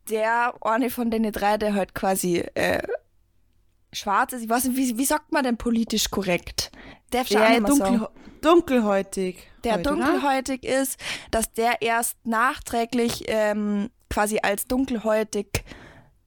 [0.10, 2.82] der eine von den drei, der halt quasi äh,
[3.92, 6.72] schwarz ist, ich weiß nicht, wie, wie sagt man denn politisch korrekt?
[7.12, 8.00] Darf ich Der mehr sagen.
[8.00, 8.08] dunkel,
[8.42, 9.48] dunkelhäutig.
[9.64, 10.04] der heute, oder?
[10.06, 11.00] dunkelhäutig ist,
[11.32, 15.64] dass der erst nachträglich ähm, quasi als dunkelhäutig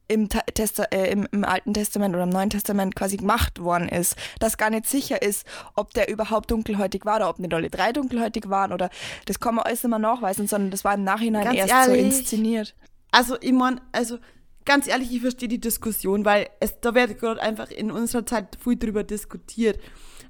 [0.08, 3.88] im, Ta- Testa äh, im, im Alten Testament oder im Neuen Testament quasi gemacht worden
[3.88, 4.16] ist.
[4.38, 7.92] Dass gar nicht sicher ist, ob der überhaupt dunkelhäutig war oder ob nicht alle drei
[7.92, 8.90] dunkelhäutig waren oder
[9.26, 12.18] das kann man alles immer nachweisen, sondern das war im Nachhinein Ganz erst so ehrlich.
[12.18, 12.74] inszeniert.
[13.10, 14.18] Also, ich mein, also
[14.64, 18.58] ganz ehrlich, ich verstehe die Diskussion, weil es, da wird gerade einfach in unserer Zeit
[18.62, 19.78] viel drüber diskutiert.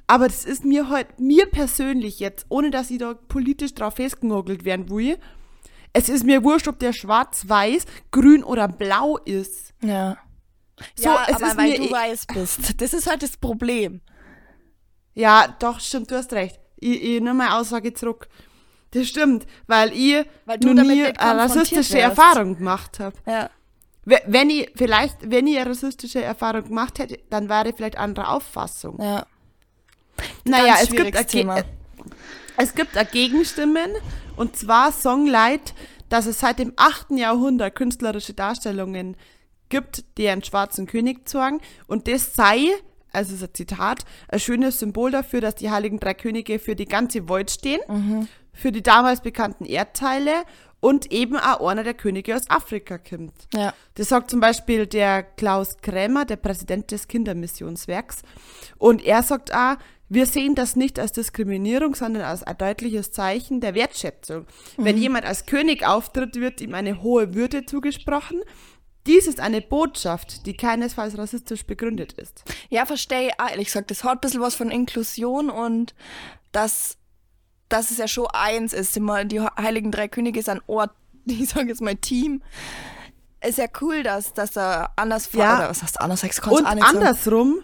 [0.07, 4.65] Aber das ist mir heute, mir persönlich jetzt, ohne dass ich da politisch drauf festgenagelt
[4.65, 5.19] werden will,
[5.97, 9.73] es ist mir wurscht, ob der schwarz, weiß, grün oder blau ist.
[9.83, 10.17] Ja.
[10.95, 12.59] So, ja, es aber ist weil mir du eh- weiß bist.
[12.81, 14.01] Das ist halt das Problem.
[15.15, 16.61] Ja, doch, stimmt, du hast recht.
[16.77, 18.29] Ich, ich nehme meine Aussage zurück.
[18.91, 22.19] Das stimmt, weil ich Weil du noch nie eine rassistische wärst.
[22.19, 23.17] Erfahrung gemacht habe.
[23.27, 23.51] Ja.
[24.05, 27.97] We- Wenn ich, vielleicht, wenn ich eine rassistische Erfahrung gemacht hätte, dann wäre ich vielleicht
[27.99, 29.01] anderer Auffassung.
[29.03, 29.27] Ja.
[30.45, 31.59] naja, es gibt, Thema.
[31.59, 31.65] äh,
[32.59, 33.91] es gibt Gegenstimmen
[34.37, 35.75] und zwar Songlight,
[36.09, 37.13] dass es seit dem 8.
[37.13, 39.17] Jahrhundert künstlerische Darstellungen
[39.69, 42.69] gibt, die einen schwarzen König zeigen und das sei,
[43.13, 46.85] also ist ein Zitat, ein schönes Symbol dafür, dass die heiligen drei Könige für die
[46.85, 48.29] ganze Welt stehen, Mhm.
[48.57, 50.45] Für die damals bekannten Erdteile
[50.81, 53.33] und eben auch einer der Könige aus Afrika kommt.
[53.55, 53.73] Ja.
[53.95, 58.23] Das sagt zum Beispiel der Klaus Krämer, der Präsident des Kindermissionswerks.
[58.79, 59.77] Und er sagt auch,
[60.09, 64.47] wir sehen das nicht als Diskriminierung, sondern als ein deutliches Zeichen der Wertschätzung.
[64.77, 68.43] Wenn jemand als König auftritt, wird ihm eine hohe Würde zugesprochen.
[69.07, 72.45] Dies ist eine Botschaft, die keinesfalls rassistisch begründet ist.
[72.71, 73.91] Ja, verstehe ich ehrlich gesagt.
[73.91, 75.95] Das hat ein bisschen was von Inklusion und
[76.53, 76.97] dass,
[77.69, 78.97] dass es ja schon eins ist.
[78.97, 80.91] Immer die Heiligen Drei Könige sind Ort,
[81.25, 82.43] ich sage jetzt mal Team.
[83.47, 85.57] Ist ja cool, dass, dass er anders Ja.
[85.59, 87.59] oder was heißt anders, Und andersrum,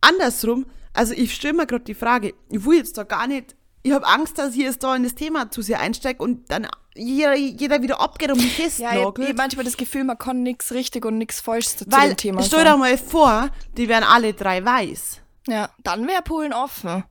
[0.00, 3.92] andersrum, also ich stelle mir gerade die Frage, ich will jetzt da gar nicht, ich
[3.92, 7.34] habe Angst, dass ich jetzt da in das Thema zu sehr einsteige und dann jeder,
[7.34, 9.04] jeder wieder abgeht und mich Ja, ich festnagelt.
[9.18, 12.42] habe manchmal das Gefühl, man kann nichts richtig und nichts falsch zu Weil, dem Thema
[12.42, 15.20] stell dir mal vor, die wären alle drei weiß.
[15.48, 17.04] Ja, dann wäre Polen offen.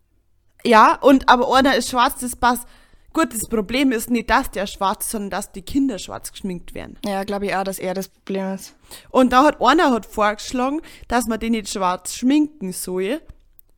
[0.63, 2.67] Ja, und aber einer ist schwarz, das passt.
[3.13, 6.73] Gut, das Problem ist nicht, dass der schwarz ist, sondern dass die Kinder schwarz geschminkt
[6.73, 6.97] werden.
[7.05, 8.73] Ja, glaube ich auch, dass er das Problem ist.
[9.09, 13.21] Und da hat einer hat vorgeschlagen, dass man den nicht schwarz schminken soll,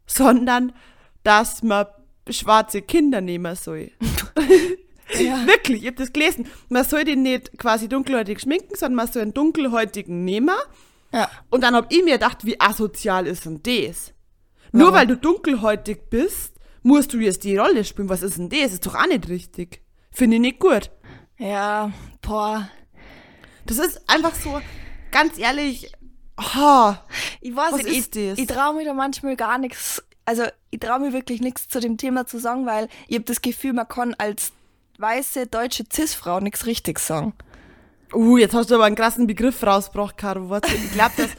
[0.06, 0.72] sondern
[1.24, 1.88] dass man
[2.30, 3.92] schwarze Kinder nehmen soll.
[5.20, 5.46] Ja.
[5.46, 6.48] Wirklich, ich hab das gelesen.
[6.70, 10.56] Man soll den nicht quasi dunkelhäutig schminken, sondern man soll einen dunkelhäutigen nehmen.
[11.12, 11.30] Ja.
[11.52, 14.14] Und dann hab ich mir gedacht, wie asozial ist denn das?
[14.72, 16.53] Nur weil du dunkelhäutig bist,
[16.84, 18.10] musst du jetzt die Rolle spielen.
[18.10, 18.74] Was ist denn das?
[18.74, 19.82] Ist doch auch nicht richtig.
[20.12, 20.92] Finde ich nicht gut.
[21.38, 21.92] Ja,
[22.22, 22.70] boah.
[23.66, 24.62] Das ist einfach so,
[25.12, 25.92] ganz ehrlich,
[26.38, 26.94] oh,
[27.42, 28.40] Ich weiß Was nicht, ist ich, das?
[28.40, 31.98] ich traue mir da manchmal gar nichts, also ich traue mir wirklich nichts zu dem
[31.98, 34.52] Thema zu sagen, weil ich habe das Gefühl, man kann als
[34.98, 37.34] weiße deutsche Cis-Frau nichts richtig sagen.
[38.14, 40.58] Uh, jetzt hast du aber einen krassen Begriff rausgebracht, Caro.
[40.58, 41.30] Ich glaube, dass,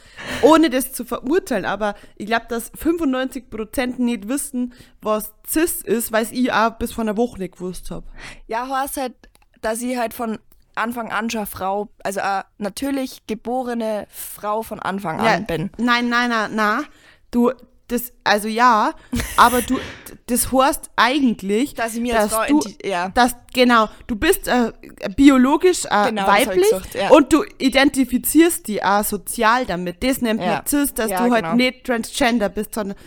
[0.41, 6.27] ohne das zu verurteilen, aber ich glaube, dass 95% nicht wissen, was Cis ist, weil
[6.31, 8.05] ich auch bis vor einer Woche nicht gewusst habe.
[8.47, 9.13] Ja, heißt halt,
[9.61, 10.39] dass ich halt von
[10.75, 15.69] Anfang an schon Frau, also eine natürlich geborene Frau von Anfang an bin.
[15.77, 16.85] Nein, nein, nein, nein.
[17.31, 17.51] Du,
[17.87, 18.93] das, also ja,
[19.37, 19.79] aber du,
[20.25, 23.09] das heißt eigentlich, Dass ich mir als Frau du, identi- ja.
[23.09, 24.71] dass, genau, du bist äh,
[25.15, 27.09] biologisch äh, Genau, weiblich gesagt, ja.
[27.11, 30.03] und du identifizierst die auch sozial damit.
[30.03, 30.47] Das nennt Ja.
[30.57, 31.55] man cis, dass Ja, du halt genau.
[31.55, 32.97] nicht transgender bist, sondern,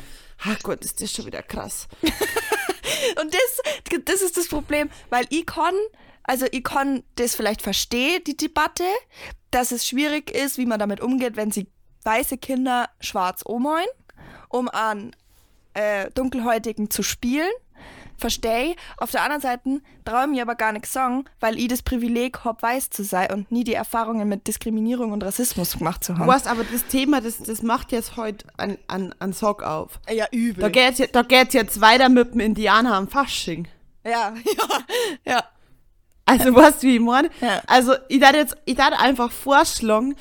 [0.44, 1.88] ach Gott, ist das schon wieder krass.
[3.20, 5.74] Und das, das ist das Problem, weil ich kann,
[6.22, 8.84] also ich kann das vielleicht verstehen, die Debatte,
[9.50, 11.66] dass es schwierig ist, wie man damit umgeht, wenn sie
[12.04, 13.86] weiße Kinder schwarz umholen,
[14.48, 15.12] um an
[15.74, 17.50] äh, Dunkelhäutigen zu spielen.
[18.18, 18.76] Verstehe ich.
[18.96, 22.44] Auf der anderen Seite traue ich mir aber gar nichts sagen, weil ich das Privileg
[22.44, 26.26] habe, weiß zu sein und nie die Erfahrungen mit Diskriminierung und Rassismus gemacht zu haben.
[26.26, 30.00] Was aber das Thema, das, das macht jetzt heute an, an, an Sock auf.
[30.10, 30.62] Ja, übel.
[30.62, 33.68] Da geht's, da geht's jetzt weiter mit dem Indianer am Fasching.
[34.04, 34.78] Ja, ja,
[35.24, 35.44] ja.
[36.24, 37.30] Also, du, wie ich meine?
[37.40, 37.62] Ja.
[37.68, 40.16] Also, ich darf jetzt, ich darf einfach vorschlagen,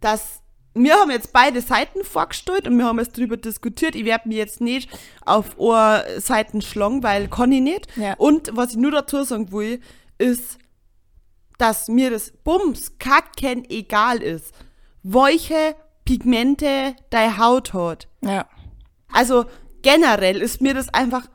[0.00, 0.41] dass
[0.74, 3.94] wir haben jetzt beide Seiten vorgestellt und wir haben jetzt drüber diskutiert.
[3.94, 4.88] Ich werde mir jetzt nicht
[5.24, 7.88] auf eine Seiten schlagen, weil kann ich nicht.
[7.96, 8.14] Ja.
[8.14, 9.80] Und was ich nur dazu sagen will,
[10.18, 10.58] ist,
[11.58, 14.54] dass mir das Bums kacken egal ist,
[15.02, 18.08] welche Pigmente deine Haut hat.
[18.22, 18.46] Ja.
[19.12, 19.44] Also
[19.82, 21.26] generell ist mir das einfach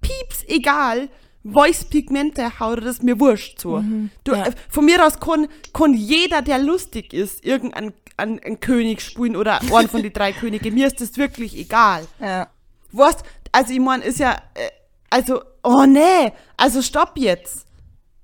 [0.00, 1.08] pieps egal,
[1.42, 3.82] welches Pigment der Haut, das ist mir wurscht so.
[4.24, 4.46] du, ja.
[4.46, 9.36] äh, Von mir aus kann, kann jeder, der lustig ist, irgendein ein, ein König spielen
[9.36, 10.70] oder einen von den drei Könige.
[10.70, 12.06] Mir ist das wirklich egal.
[12.20, 12.48] Ja.
[12.92, 13.16] Was?
[13.52, 14.70] Also ich meine, ist ja, äh,
[15.10, 17.66] also, oh nee, also stopp jetzt.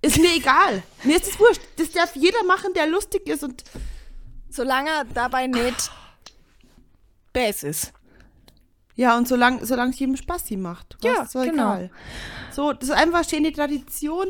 [0.02, 0.82] Ist mir egal.
[1.04, 1.60] Mir ist das wurscht.
[1.76, 3.62] Das darf jeder machen, der lustig ist und
[4.50, 5.90] Solange er dabei nicht
[7.32, 7.92] Bass ist.
[9.00, 10.98] Ja, und solange solange es jedem Spaß sie macht.
[11.02, 11.72] Ja, so genau.
[11.76, 11.90] egal.
[12.52, 14.26] So, das ist einfach eine schöne Tradition.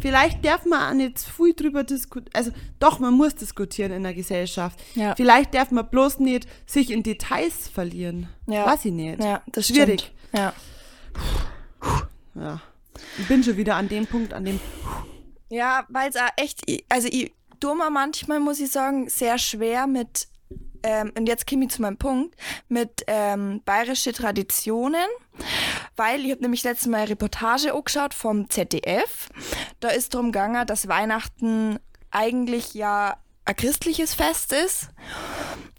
[0.00, 2.32] Vielleicht darf man auch nicht zu viel drüber diskutieren.
[2.32, 4.80] Also, doch, man muss diskutieren in der Gesellschaft.
[4.94, 5.14] Ja.
[5.14, 8.30] Vielleicht darf man bloß nicht sich in Details verlieren.
[8.46, 8.64] Ja.
[8.64, 9.22] Weiß ich nicht.
[9.22, 10.14] Ja, das Schwierig.
[10.32, 10.32] stimmt.
[10.32, 10.52] Ja.
[12.34, 12.60] Ja.
[13.18, 14.58] Ich bin schon wieder an dem Punkt, an dem.
[15.50, 19.86] Ja, weil es auch echt, also ich tue mir manchmal, muss ich sagen, sehr schwer
[19.86, 20.28] mit,
[20.84, 22.36] ähm, und jetzt komme ich zu meinem Punkt,
[22.68, 25.06] mit ähm, bayerische Traditionen,
[25.96, 29.30] weil ich habe nämlich letztes Mal eine Reportage angeschaut vom ZDF.
[29.80, 31.78] Da ist drum gegangen, dass Weihnachten
[32.10, 33.16] eigentlich ja
[33.46, 34.90] ein christliches Fest ist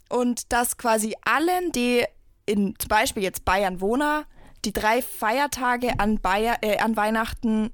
[0.08, 2.04] und dass quasi allen, die
[2.44, 4.24] in zum Beispiel jetzt Bayern wohnen,
[4.64, 7.72] die drei Feiertage an, Bayer, äh, an Weihnachten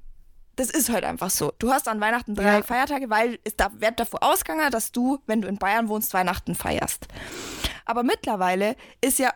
[0.55, 1.51] das ist halt einfach so.
[1.59, 2.63] Du hast an Weihnachten drei Ja.
[2.63, 6.55] Feiertage, weil es da wird davor ausgegangen, dass du, wenn du in Bayern wohnst, Weihnachten
[6.55, 7.07] feierst.
[7.85, 9.31] Aber mittlerweile ist ja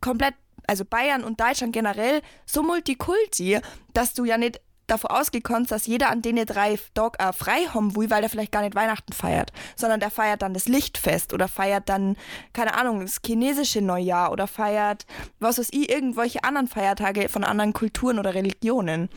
[0.00, 0.34] komplett,
[0.66, 3.60] also Bayern und Deutschland generell so multikulti,
[3.92, 7.66] dass du ja nicht davor ausgehen kannst, dass jeder an denen drei Tag äh, frei
[7.72, 11.32] haben will, weil der vielleicht gar nicht Weihnachten feiert, sondern der feiert dann das Lichtfest
[11.32, 12.16] oder feiert dann,
[12.52, 15.06] keine Ahnung, das chinesische Neujahr oder feiert,
[15.40, 19.08] was weiß ich, irgendwelche anderen Feiertage von anderen Kulturen oder Religionen.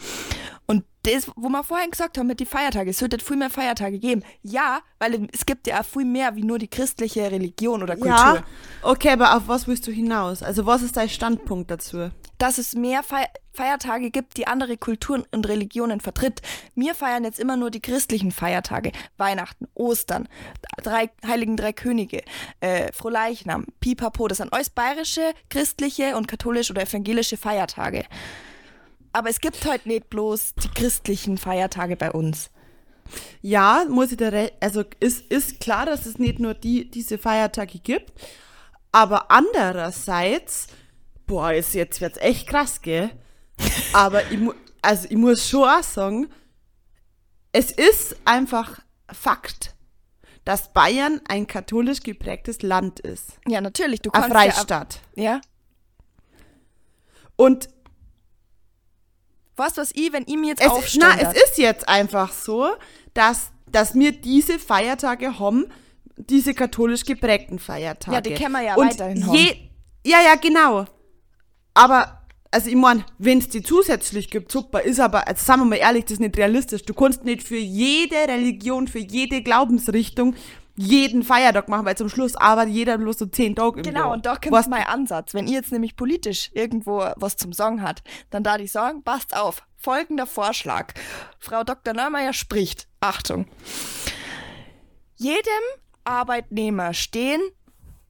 [0.70, 4.00] Und das, wo wir vorhin gesagt haben mit den Feiertagen, es sollte viel mehr Feiertage
[4.00, 4.24] geben.
[4.42, 8.14] Ja, weil es gibt ja auch viel mehr wie nur die christliche Religion oder Kultur.
[8.14, 8.44] Ja,
[8.82, 10.44] okay, aber auf was willst du hinaus?
[10.44, 12.12] Also was ist dein Standpunkt dazu?
[12.38, 16.44] Dass es mehr Fe Feiertage gibt, die andere Kulturen und Religionen vertritt.
[16.76, 18.92] Wir feiern jetzt immer nur die christlichen Feiertage.
[19.18, 20.30] Weihnachten, Ostern,
[20.84, 22.22] drei, Heiligen Drei Könige,
[22.60, 24.28] äh, Frohleichnam, Pipapo.
[24.28, 28.06] Das sind alles bayerische, christliche und katholische oder evangelische Feiertage.
[29.18, 32.52] Aber es gibt heute nicht bloß die christlichen Feiertage bei uns.
[33.42, 37.18] Ja, muss ich da re- also ist, ist klar, dass es nicht nur die, diese
[37.18, 38.14] Feiertage gibt,
[38.92, 40.68] aber andererseits,
[41.26, 43.10] boah, ist jetzt wird's echt krass, gell?
[43.94, 44.54] Aber ich, mu-
[44.84, 46.28] also ich muss schon auch sagen,
[47.54, 48.80] es ist einfach
[49.12, 49.74] Fakt,
[50.46, 53.40] dass Bayern ein katholisch geprägtes Land ist.
[53.48, 54.02] Ja, natürlich.
[54.04, 55.00] Du Eine kannst Freistaat.
[55.16, 55.42] Ja, ja.
[57.36, 57.70] Und
[59.58, 61.22] Du, was ich, wenn ich mir jetzt es, aufstand?
[61.22, 62.68] na, es ist jetzt einfach so,
[63.14, 65.66] dass, dass wir diese Feiertage haben,
[66.16, 68.16] diese katholisch geprägten Feiertage.
[68.16, 69.36] Ja, die können wir ja Und weiterhin haben.
[69.36, 69.56] je,
[70.06, 70.86] Ja, ja, genau.
[71.74, 75.66] Aber, also ich mein, wenn es die zusätzlich gibt, super, ist aber, also sagen wir
[75.66, 76.84] mal ehrlich, das ist nicht realistisch.
[76.84, 80.36] Du kannst nicht für jede Religion, für jede Glaubensrichtung
[80.80, 84.12] jeden Feiertag machen, weil zum Schluss arbeitet jeder bloß so zehn Tage im Genau, Jahr.
[84.12, 85.34] und da kommt Was- mein Ansatz.
[85.34, 89.36] Wenn ihr jetzt nämlich politisch irgendwo was zum Sagen hat, dann da die sagen, passt
[89.36, 89.64] auf.
[89.76, 90.94] Folgender Vorschlag.
[91.40, 91.94] Frau Dr.
[91.94, 92.88] Neumeier spricht.
[93.00, 93.48] Achtung.
[95.16, 95.42] Jedem
[96.04, 97.42] Arbeitnehmer stehen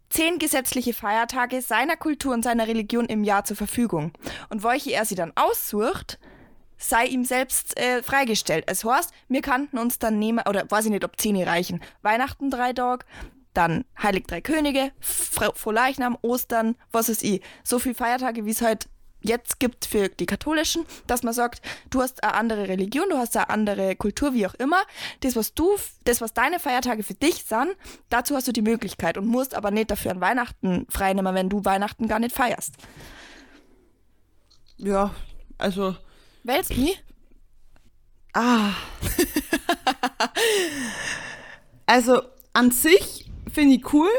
[0.10, 4.12] zehn gesetzliche Feiertage seiner Kultur und seiner Religion im Jahr zur Verfügung.
[4.50, 6.20] Und welche er sie dann aussucht,
[6.78, 8.66] sei ihm selbst äh, freigestellt.
[8.68, 11.82] Es heißt, wir kannten uns dann nehmen, oder weiß ich nicht, ob zehn reichen.
[12.02, 13.06] Weihnachten drei Tage,
[13.54, 17.42] dann Heilig Drei Könige, Fr- Frohleichnam, Ostern, was ist ich.
[17.64, 18.88] So viele Feiertage, wie es halt
[19.20, 23.36] jetzt gibt für die Katholischen, dass man sagt, du hast eine andere Religion, du hast
[23.36, 24.78] eine andere Kultur, wie auch immer.
[25.22, 25.72] Das, was du,
[26.04, 27.76] das, was deine Feiertage für dich sind,
[28.10, 31.50] dazu hast du die Möglichkeit und musst aber nicht dafür an Weihnachten frei nehmen, wenn
[31.50, 32.76] du Weihnachten gar nicht feierst.
[34.78, 35.16] Ja,
[35.58, 35.96] also,
[36.78, 36.96] Nie?
[38.34, 38.72] ah.
[41.86, 42.22] also,
[42.54, 44.10] an sich finde ich cool,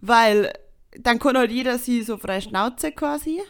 [0.00, 0.52] weil
[0.98, 3.40] dann kann halt jeder sie so frei Schnauze quasi.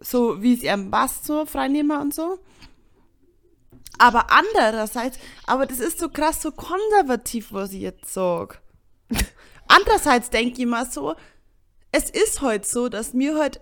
[0.00, 2.38] So wie es ihm passt, so freinehmen und so.
[3.98, 8.62] Aber andererseits, aber das ist so krass, so konservativ, was ich jetzt sag.
[9.68, 11.16] Andererseits denke ich mal so,
[11.90, 13.60] es ist heute so, dass wir heute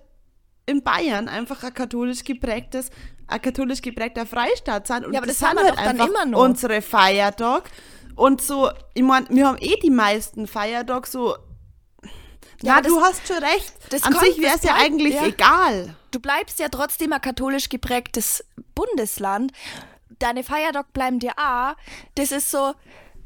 [0.66, 2.90] in Bayern einfach ein katholisch geprägtes,
[3.28, 5.06] ein katholisch geprägter Freistaat sind.
[5.06, 6.40] Und Ja, aber das sind haben wir halt einfach immer noch.
[6.42, 7.70] unsere Feiertage.
[8.16, 11.36] Und so, ich mein, wir haben eh die meisten Feiertage so.
[12.02, 12.08] Ja,
[12.62, 13.72] Ja, aber du das- hast schon recht.
[13.90, 15.26] das An kommt- sich wäre es das ja eigentlich ja.
[15.26, 15.94] egal.
[16.10, 19.52] Du bleibst ja trotzdem ein katholisch geprägtes Bundesland.
[20.18, 21.74] Deine Feiertage bleiben dir auch.
[22.14, 22.72] Das ist so,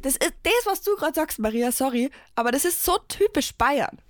[0.03, 4.00] das ist das, was du gerade sagst, Maria, sorry, aber das ist so typisch Bayern.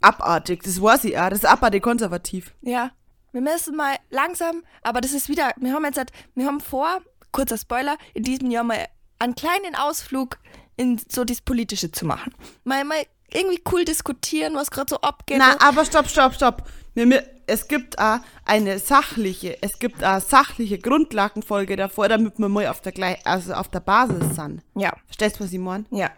[0.00, 1.28] Abartig, das weiß ich auch.
[1.28, 2.54] Das ist abartig konservativ.
[2.62, 2.90] Ja.
[3.32, 7.00] Wir müssen mal langsam, aber das ist wieder, wir haben jetzt, halt- wir haben vor,
[7.30, 8.86] kurzer Spoiler, in diesem Jahr mal
[9.18, 10.38] einen kleinen Ausflug
[10.76, 12.34] in so das Politische zu machen.
[12.64, 12.98] Mal, mal
[13.32, 15.38] irgendwie cool diskutieren, was gerade so abgeht.
[15.38, 16.68] Na, aber stopp, stopp, stopp.
[16.94, 22.50] Wir, wir, es gibt auch eine sachliche, es gibt auch sachliche Grundlagenfolge davor, damit wir
[22.50, 22.92] mal auf der
[23.24, 24.60] also auf der Basis sind.
[24.74, 25.86] ja, Verstehst du, was ich meine?
[25.90, 26.10] ja.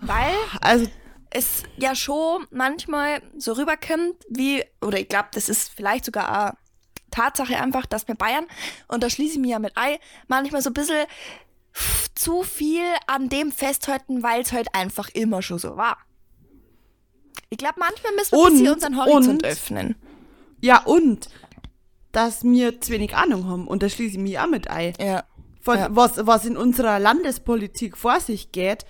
[0.00, 0.86] Weil Also,
[1.34, 6.56] es ja schon manchmal so rüberkommt, wie, oder ich glaube, das ist vielleicht sogar eine
[7.10, 8.46] Tatsache einfach, dass wir Bayern,
[8.88, 11.06] und da schließe ich mich ja mit ein, manchmal so ein bisschen
[12.14, 15.98] zu viel an dem festhalten, weil es halt einfach immer schon so war.
[17.50, 19.96] Ich glaube, manchmal müssen wir Und- unseren Horizont und- öffnen.
[20.60, 21.28] ja, und,
[22.12, 24.94] dass wir zu wenig Ahnung haben, und da schließe ich mich auch mit ein.
[25.00, 25.24] Ja.
[25.62, 25.88] Von Ja.
[25.90, 28.84] was, was in unserer Landespolitik vor sich geht.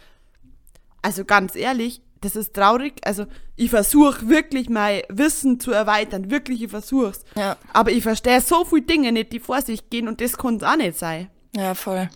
[1.03, 2.95] Also ganz ehrlich, das ist traurig.
[3.05, 6.31] Also ich versuche wirklich mein Wissen zu erweitern.
[6.31, 7.25] Wirklich, ich versuch's.
[7.37, 7.57] Ja.
[7.73, 10.77] Aber ich verstehe so viele Dinge nicht, die vor sich gehen und das kann auch
[10.77, 11.29] nicht sein.
[11.55, 12.09] Ja, voll.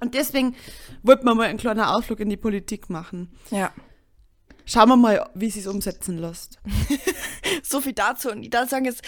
[0.00, 0.54] Und deswegen
[1.02, 3.32] wollten wir mal einen kleinen Ausflug in die Politik machen.
[3.50, 3.72] Ja.
[4.66, 6.58] Schauen wir mal, wie sie es umsetzen lässt.
[7.62, 8.30] So viel dazu.
[8.30, 9.02] Und ich darf sagen, jetzt,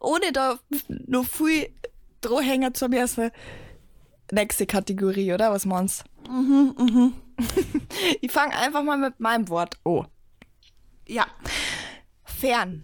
[0.00, 0.58] ohne da
[1.06, 1.68] noch viel
[2.20, 3.30] Drohhänger zu müssen,
[4.30, 5.50] nächste Kategorie, oder?
[5.50, 6.32] Was meinst du?
[6.32, 7.12] Mhm, mhm.
[8.20, 10.06] ich fange einfach mal mit meinem Wort an.
[11.06, 11.26] Ja,
[12.24, 12.82] Fern.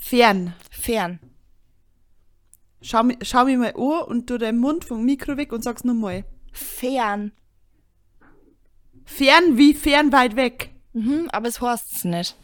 [0.00, 0.54] fern.
[0.70, 1.20] Fern.
[2.82, 6.24] Schau, schau mich mal an und tu deinen Mund vom Mikro weg und sag's nochmal.
[6.52, 7.32] Fern.
[9.04, 10.70] Fern wie fern weit weg.
[10.92, 12.36] Mhm, aber es heißt es nicht.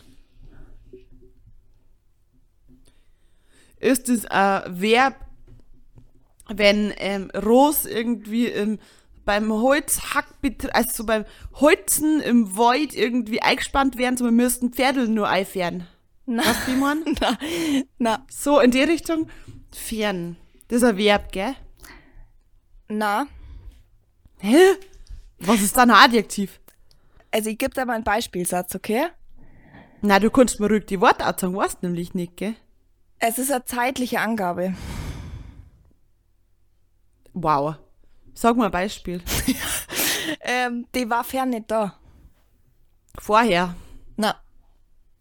[3.79, 5.15] ist es ein Verb,
[6.49, 8.79] wenn ähm, Ros irgendwie im,
[9.27, 15.09] beim Holzhackbetrieb, also so beim Holzen im Wald irgendwie eingespannt werden, so wir müssten Pferdel
[15.09, 15.87] nur einfern.
[16.25, 17.05] Na, Was, wie man?
[17.21, 17.39] na,
[17.99, 19.29] na, So in die Richtung.
[19.73, 20.37] Fern.
[20.69, 21.55] Das ist ein Verb, gell?
[22.89, 23.27] na.
[24.39, 24.57] Hä?
[25.41, 26.61] Was ist da ein Adjektiv?
[27.31, 29.07] Also ich gebe da mal einen Beispielsatz, okay?
[30.03, 32.55] Na, du kannst mir ruhig die Worte auch sagen, weißt nämlich nicht, gell?
[33.19, 34.75] Es ist eine zeitliche Angabe.
[37.33, 37.77] Wow.
[38.37, 39.23] Sag mal ein Beispiel.
[40.41, 41.99] Ähm, die war fern nicht da.
[43.19, 43.77] Vorher.
[44.17, 44.35] Na,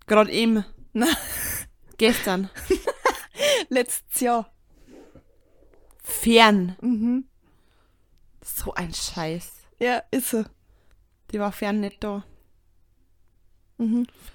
[0.07, 0.65] Gerade eben.
[0.93, 1.07] na,
[1.97, 2.49] Gestern.
[3.69, 4.51] letztes Jahr.
[6.03, 6.75] Fern.
[6.81, 7.25] Mhm.
[8.41, 9.51] So ein Scheiß.
[9.79, 10.43] Ja, ist so.
[11.31, 12.23] Die war fern nicht da.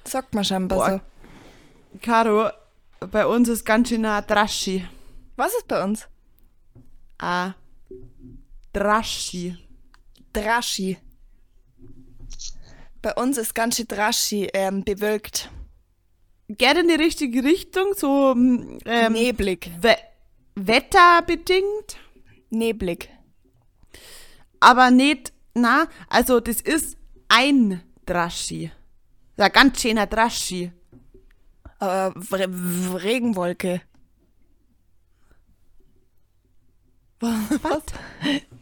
[0.05, 0.91] Sagt man scheinbar Boah.
[1.93, 1.99] so.
[2.01, 2.51] Caro,
[3.11, 4.87] bei uns ist ganz schön ein Draschi.
[5.37, 6.09] Was ist bei uns?
[7.18, 7.55] Ein
[8.73, 9.57] Draschi.
[10.33, 10.97] Draschi.
[13.03, 15.51] Bei uns ist ganz schön Draschi ähm, bewölkt.
[16.49, 19.71] Geht in die richtige Richtung, so ähm, Neblig.
[19.81, 19.97] we
[20.57, 21.97] wetterbedingt,
[22.51, 23.09] Neblig.
[24.59, 26.99] aber nicht, na, also das ist
[27.29, 28.71] ein Draschi.
[29.37, 30.73] Ein ganz schöner Draschi.
[31.79, 32.14] Aber
[33.03, 33.81] Regenwolke.
[37.21, 37.83] Was?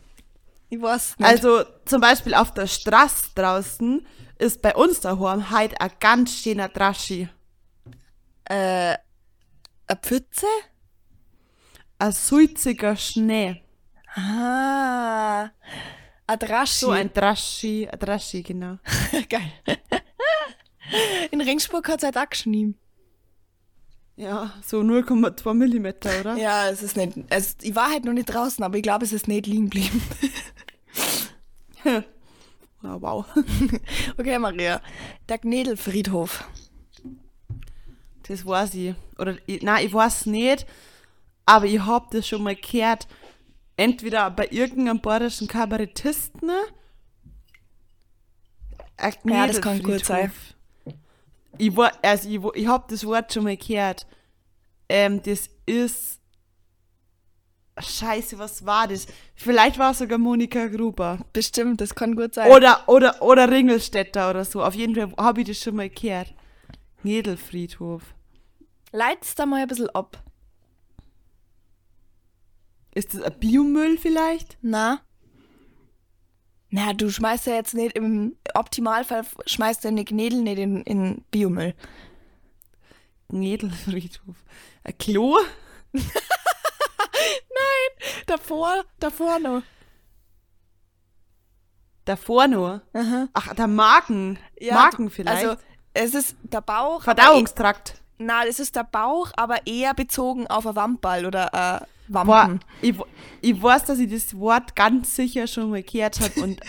[0.71, 1.29] Ich weiß nicht.
[1.29, 4.07] Also zum Beispiel auf der Straße draußen
[4.39, 7.29] ist bei uns daheim halt ein ganz schöner Draschi.
[8.45, 8.97] äh,
[9.87, 10.47] eine Pfütze?
[11.99, 13.63] Ein sulziger Schnee.
[14.15, 15.51] Ah,
[16.27, 16.79] ein Draschi.
[16.85, 18.79] So ein Draschi, ein Draschi, genau.
[19.29, 19.53] Geil.
[21.31, 22.77] In Ringsburg hat es halt auch geschnien.
[24.17, 26.37] Ja, so 0,2 Millimeter, oder?
[26.37, 27.19] Ja, es ist nicht.
[27.31, 30.03] Es, ich war halt noch nicht draußen, aber ich glaube, es ist nicht liegen geblieben.
[32.83, 33.27] Ah, wow.
[34.19, 34.81] Okay, Maria.
[35.29, 36.45] Der Gnädelfriedhof.
[38.29, 38.95] Das weiß ich.
[39.19, 40.67] Oder, ich, nein, ich weiß nicht,
[41.47, 43.09] aber ich hab das schon mal gehört.
[43.77, 46.51] Entweder bei irgendeinem bayerischen Kabarettisten.
[48.97, 50.33] ein Ja, das kann gut sein.
[51.57, 54.07] Ich, war, also ich, ich hab das Wort schon mal gehört.
[54.89, 56.21] Ähm, das ist.
[57.81, 59.07] Scheiße, was war das?
[59.35, 61.19] Vielleicht war es sogar Monika Gruber.
[61.33, 62.51] Bestimmt, das kann gut sein.
[62.51, 64.63] Oder, oder, oder Ringelstädter oder so.
[64.63, 66.35] Auf jeden Fall habe ich das schon mal gehört.
[67.03, 68.03] Gnädelfriedhof.
[68.93, 70.23] Leit's da mal ein bisschen ab.
[72.95, 74.59] Ist das ein Biomüll vielleicht?
[74.63, 75.01] Na?
[76.71, 81.75] Na, du schmeißt ja jetzt nicht im Optimalfall schmeißt deine Gnädel nicht in, in Biomüll.
[83.29, 84.37] Gnädelfriedhof.
[84.85, 85.39] Ein Klo?
[88.29, 89.63] Davor, davor noch.
[92.05, 92.83] Davor nur.
[92.93, 93.29] Aha.
[93.33, 94.39] Ach, der Magen.
[94.61, 95.45] Ja, Magen vielleicht.
[95.47, 95.61] Also,
[95.95, 97.03] es ist der Bauch.
[97.03, 97.91] Verdauungstrakt.
[97.91, 102.27] Eh- na, es ist der Bauch, aber eher bezogen auf ein Wammball oder äh, Boah,
[102.27, 102.61] Wampen.
[102.83, 102.95] ich,
[103.41, 106.61] ich weiß, dass ich das Wort ganz sicher schon mal gehört habe und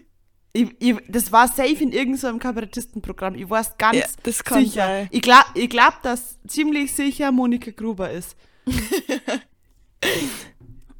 [0.52, 3.34] ich, ich, das war safe in irgendeinem Kabarettistenprogramm.
[3.34, 4.86] Ich weiß ganz Ja, das kann sicher.
[4.86, 5.08] sein.
[5.10, 8.36] Ich glaube, ich glaub, dass ziemlich sicher Monika Gruber ist.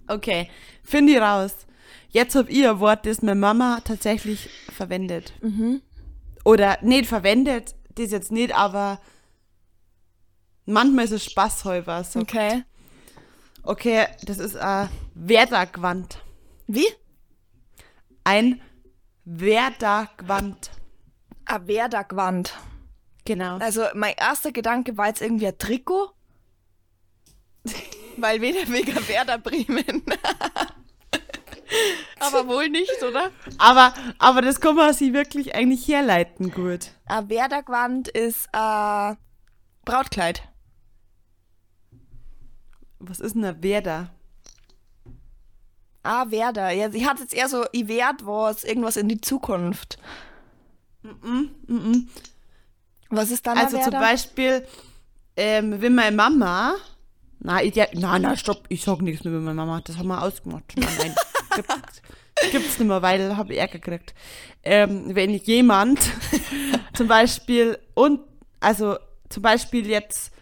[0.08, 0.50] okay,
[0.82, 1.54] finde ich raus.
[2.10, 5.32] Jetzt habe ich ein Wort, das meine Mama tatsächlich verwendet.
[5.42, 5.82] Mhm.
[6.44, 9.00] Oder nicht verwendet, das jetzt nicht, aber
[10.66, 12.04] manchmal ist es spaßhalber.
[12.04, 12.20] So.
[12.20, 12.62] Okay.
[13.62, 16.18] Okay, das ist ein Werdagwand.
[16.66, 16.86] Wie?
[18.22, 18.60] Ein
[19.24, 20.70] Werdagwand.
[21.46, 22.54] Ein Werdagwand.
[23.24, 23.56] Genau.
[23.58, 26.13] Also mein erster Gedanke war jetzt irgendwie ein Trikot.
[28.16, 30.02] Weil weder wegen Werder Bremen.
[32.20, 33.30] Aber wohl nicht, oder?
[33.58, 36.90] Aber, aber das kann man sich wirklich eigentlich herleiten gut.
[37.06, 39.16] Ein Werdagwand ist ein
[39.84, 40.42] Brautkleid.
[42.98, 44.10] Was ist denn ein Werder?
[46.02, 46.70] Ah, Werder.
[46.70, 49.98] Ja, ich hatte jetzt eher so, ich werd was, irgendwas in die Zukunft.
[53.10, 54.00] Was ist dann Also zum Werder?
[54.00, 54.66] Beispiel,
[55.36, 56.74] ähm, wenn meine Mama.
[57.44, 59.80] Nein, ich, nein, nein, stopp, ich sag nichts mehr mit meiner Mama.
[59.84, 60.64] Das haben wir ausgemacht.
[60.76, 61.14] Nein, nein.
[61.54, 62.02] Gibt's,
[62.50, 64.14] gibt's nicht mehr, weil habe ich Ärger gekriegt.
[64.62, 66.00] Ähm, wenn jemand
[66.94, 68.20] zum Beispiel und
[68.60, 68.96] also
[69.28, 70.32] zum Beispiel jetzt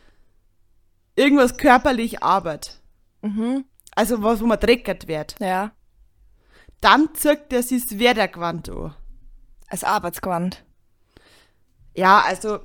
[1.17, 2.81] irgendwas körperlich arbeitet,
[3.95, 5.73] also was, wo man dreckert wird, Ja,
[6.81, 8.95] dann zirkt er sich das Werdergewand an.
[9.69, 10.65] als Arbeitsgewand.
[11.95, 12.61] Ja, also So,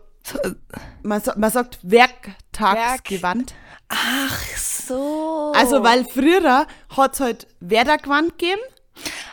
[1.04, 3.54] man, sa- man sagt Werktagsgewand.
[3.90, 5.54] Ach so.
[5.56, 8.62] Also, weil früher hat es halt Werdergewand gegeben.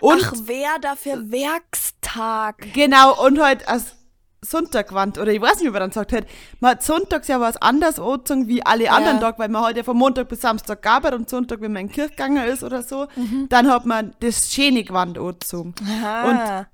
[0.01, 2.73] Und Ach, wer da für Werkstag.
[2.75, 3.95] genau, und halt als
[4.43, 6.27] Sonntagwand, oder ich weiß nicht, wie man dann sagt, halt,
[6.61, 9.83] man hat sonntags ja was anderes angezogen wie alle anderen Tage, weil man halt ja
[9.83, 13.07] von Montag bis Samstag gearbeitet und Sonntag, wenn man in gegangen ist oder so,
[13.49, 15.75] dann hat man das schöne Gewand angezogen.
[15.83, 16.67] Aha.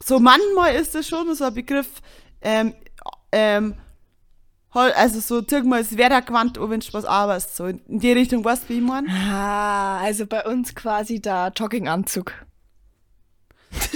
[0.00, 1.88] so manchmal ist das schon so ein Begriff,
[2.40, 2.74] ähm,
[3.32, 3.74] ähm,
[4.72, 8.44] also so, zieh mal das Werdergewand an, wenn du was arbeitest, so in die Richtung,
[8.44, 9.08] weißt du, wie ich mein?
[9.08, 12.32] Ah, also bei uns quasi der Jogginganzug.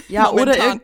[0.08, 0.80] Ja, oder, irg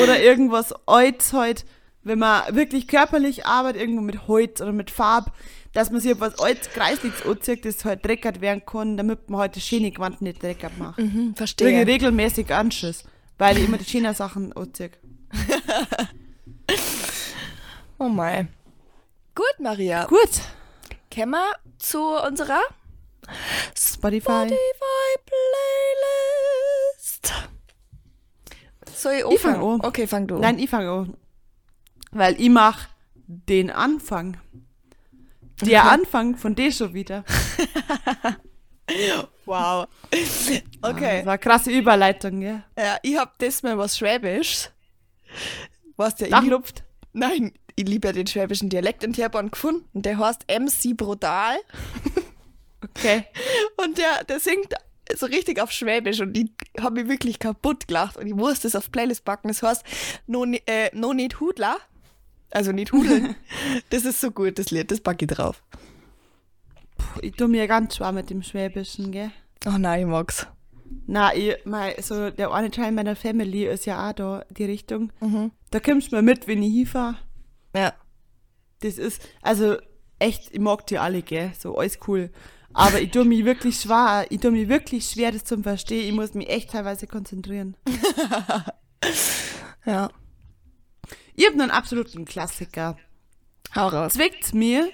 [0.00, 1.64] oder irgendwas Holz halt,
[2.04, 5.32] wenn man wirklich körperlich arbeitet, irgendwo mit Holz oder mit Farb,
[5.72, 9.56] dass man sich etwas Holz kreisliches anzieht, das halt dreckert werden kann, damit man halt
[9.56, 10.98] das schöne Gewand nicht dreckert macht.
[10.98, 11.86] Mhm, verstehe.
[11.86, 13.04] regelmäßig Anschiss,
[13.38, 14.90] weil ich immer die schönen Sachen anziehe.
[17.98, 18.48] Oh mein.
[19.34, 20.06] Gut, Maria.
[20.06, 20.30] Gut,
[21.14, 22.60] Kommen wir zu unserer
[23.76, 24.48] Spotify.
[24.48, 27.32] Spotify-Playlist.
[28.94, 29.80] Soll ich Ich fang an.
[29.82, 30.38] Okay, fang du.
[30.38, 31.16] Nein, ich fange an.
[32.12, 32.88] Weil ich mach
[33.26, 34.38] den Anfang.
[35.62, 37.24] Der Anfang von dir schon wieder.
[39.46, 39.86] Wow.
[40.10, 40.50] Das
[40.82, 41.24] Okay.
[41.24, 42.62] war eine krasse Überleitung, ja.
[42.76, 44.68] Ja, ich hab das mal was Schwäbisch.
[45.96, 46.84] Was der Da ich lieb, klopft.
[47.12, 50.02] Nein, ich liebe ja den schwäbischen Dialekt hab einen gefunden.
[50.02, 51.56] Der heißt MC Brutal.
[52.96, 53.24] Okay.
[53.76, 54.74] Und der, der singt
[55.16, 58.76] so richtig auf Schwäbisch und ich habe mich wirklich kaputt gelacht und ich musste es
[58.76, 59.48] auf Playlist packen.
[59.48, 59.84] Das heißt
[60.26, 61.76] No, äh, no Need Hudler.
[62.50, 63.34] Also nicht Hudeln.
[63.90, 65.62] das ist so gut, das Lied, das packe ich drauf.
[66.96, 69.30] Puh, ich tu mir ganz schwer mit dem Schwäbischen, gell.
[69.66, 70.46] Oh nein, ich mag's.
[71.06, 75.12] Na, ich, mein, so der eine Teil meiner Family ist ja auch da, die Richtung.
[75.70, 77.16] Da kommst du mal mit, wenn ich hinfahre.
[77.74, 77.94] Ja.
[78.80, 79.76] Das ist, also
[80.18, 82.30] echt, ich mag die alle, gell, so alles cool.
[82.74, 86.08] Aber ich tue mich wirklich schwer, ich tue mich wirklich schwer, das zum Verstehen.
[86.08, 87.76] Ich muss mich echt teilweise konzentrieren.
[89.84, 90.10] Ja.
[91.34, 92.96] Ich hab noch einen absoluten Klassiker.
[93.74, 94.12] Hau raus.
[94.12, 94.90] Zwickt's mir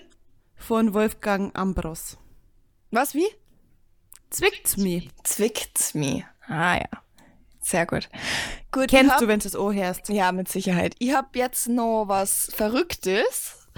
[0.57, 2.17] von Wolfgang Ambros.
[2.91, 3.27] Was, wie?
[4.31, 5.03] Zwickt's mir.
[5.25, 6.25] Zwickt's mir.
[6.47, 6.89] Ah ja.
[7.61, 8.09] Sehr gut.
[8.73, 10.09] Gut, Kennst hab, du, wenn du es auch hörst?
[10.09, 10.95] Ja, mit Sicherheit.
[10.99, 13.69] Ich habe jetzt noch was Verrücktes.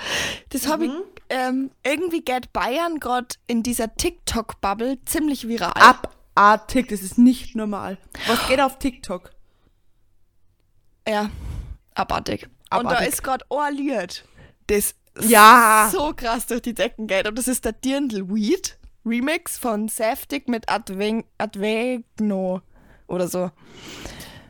[0.51, 0.93] Das habe ich
[1.29, 5.73] ähm, irgendwie geht Bayern gerade in dieser TikTok-Bubble ziemlich viral.
[5.75, 7.99] Abartig, das ist nicht normal.
[8.27, 9.31] Was geht auf TikTok?
[11.07, 11.31] Ja,
[11.95, 12.45] abartig.
[12.45, 13.09] Und da Abartig.
[13.09, 14.25] ist gerade Lied,
[14.69, 15.89] das Ja.
[15.93, 17.27] so krass durch die Decken geht.
[17.29, 22.61] Und das ist der Dirndl Weed Remix von Saftig mit Adven Advegno
[23.07, 23.51] oder so.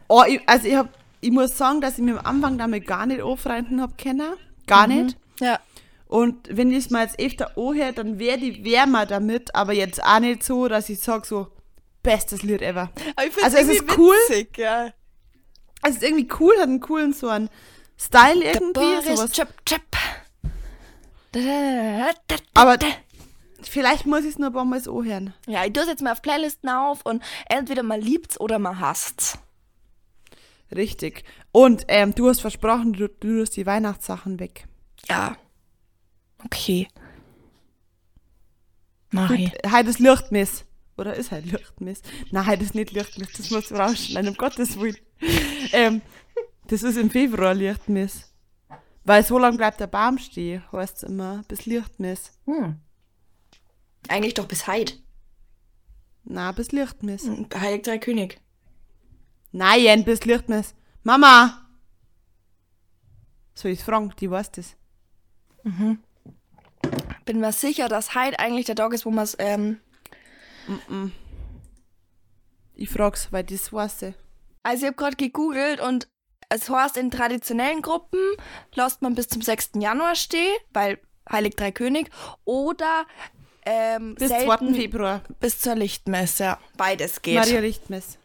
[0.08, 0.88] Oh, ich, also ich, hab,
[1.20, 4.34] ich muss sagen, dass ich mir am Anfang damit gar nicht anfreunden hab können.
[4.66, 5.16] Gar nicht.
[5.40, 5.60] Ja.
[6.06, 10.02] Und wenn ich es mal jetzt öfter anhöre, dann werde ich wärmer damit, aber jetzt
[10.02, 11.46] auch nicht so, dass ich sage so,
[12.02, 12.90] bestes Lied ever.
[13.16, 14.14] Also es ist cool.
[14.28, 14.92] witzig, ja.
[15.82, 17.48] Es ist irgendwie cool, hat einen coolen so einen
[17.96, 19.30] Style irgendwie, Boris sowas.
[19.30, 19.82] Chip Chip.
[21.32, 22.78] Da, da, da, da, Aber.
[23.66, 25.34] Vielleicht muss ich es nur ein paar Mal so hören.
[25.46, 28.80] Ja, ich tue es jetzt mal auf Playlisten auf und entweder man liebt's oder man
[28.80, 29.38] hasst's.
[30.74, 31.24] Richtig.
[31.52, 34.66] Und ähm, du hast versprochen, du, du tust die Weihnachtssachen weg.
[35.08, 35.36] Ja.
[36.44, 36.88] Okay.
[39.10, 39.52] Mach ich.
[39.70, 40.64] Heute ist Lichtmess.
[40.96, 42.02] Oder ist halt Lichtmess?
[42.30, 44.98] Nein, heute ist nicht Lichtmess, das muss rausschneiden, um Gottes Willen.
[45.72, 46.02] ähm,
[46.68, 48.30] das ist im Februar Lichtmess.
[49.04, 52.32] Weil so lange bleibt der Baum stehen, heißt es immer, bis Lichtmess.
[52.44, 52.76] Hm.
[54.10, 54.94] Eigentlich doch bis heute.
[56.24, 57.28] Na, bis Lichtmess.
[57.54, 58.40] Heilig Drei König.
[59.52, 60.74] Nein, bis Lichtmess.
[61.02, 61.66] Mama!
[63.54, 64.76] So ist Frank, die weiß das.
[65.62, 69.36] Bin mir sicher, dass heute eigentlich der Tag ist, wo man es.
[69.38, 69.80] Ähm,
[72.74, 74.14] Ich frag's, weil das weiß ich.
[74.62, 76.08] also, ich habe gerade gegoogelt und
[76.48, 78.20] es heißt, in traditionellen Gruppen
[78.74, 79.70] lässt man bis zum 6.
[79.76, 80.98] Januar stehen, weil
[81.30, 82.10] Heilig Drei König.
[82.44, 83.06] Oder
[83.70, 84.74] ähm, Bis selten 2.
[84.74, 85.22] Februar.
[85.38, 86.44] bis zur Lichtmesse.
[86.44, 87.36] Ja, beides geht.
[87.36, 88.18] Maria Lichtmess.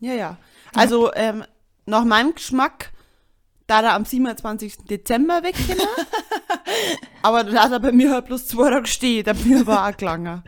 [0.00, 0.36] Ja, ja.
[0.74, 1.44] Also, ähm,
[1.86, 2.92] nach meinem Geschmack,
[3.66, 4.78] da er am 27.
[4.88, 5.54] Dezember weg
[7.22, 10.42] aber hat er bei mir halt bloß zwei Tage da bin ich aber auch gelangen.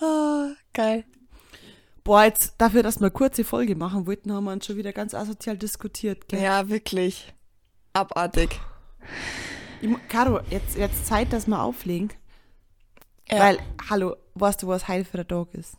[0.00, 1.04] Ah, geil.
[2.02, 4.92] Boah, jetzt dafür, dass wir eine kurze Folge machen wollten, haben wir uns schon wieder
[4.92, 6.28] ganz asozial diskutiert.
[6.28, 6.42] Gell?
[6.42, 7.32] Ja, wirklich.
[7.94, 8.60] Abartig.
[9.80, 12.10] Ich, Caro, jetzt, jetzt Zeit, dass wir auflegen.
[13.30, 13.38] Ja.
[13.40, 13.58] Weil,
[13.88, 15.74] hallo, weißt du, was heute für ein Tag ist?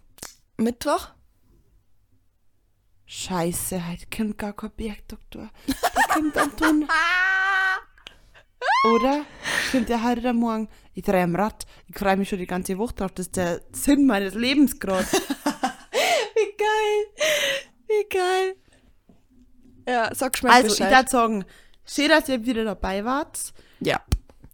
[0.58, 1.10] Mittwoch?
[3.06, 5.50] Scheiße, heute kommt gar kein Bergdoktor.
[5.68, 6.88] Da kommt Anton.
[8.96, 9.26] Oder?
[9.70, 10.70] Stimmt, der heute am Morgen.
[10.94, 11.66] Ich drehe am Rad.
[11.88, 13.12] Ich freue mich schon die ganze Woche drauf.
[13.12, 15.06] Das ist der Sinn meines Lebens gerade.
[15.12, 17.06] Wie geil.
[17.88, 18.56] Wie geil.
[19.88, 20.92] Ja, sag schon mal Also, ich Bescheid.
[20.98, 21.46] würde sagen,
[21.86, 23.54] schön, dass ihr wieder dabei wart.
[23.82, 24.02] ja.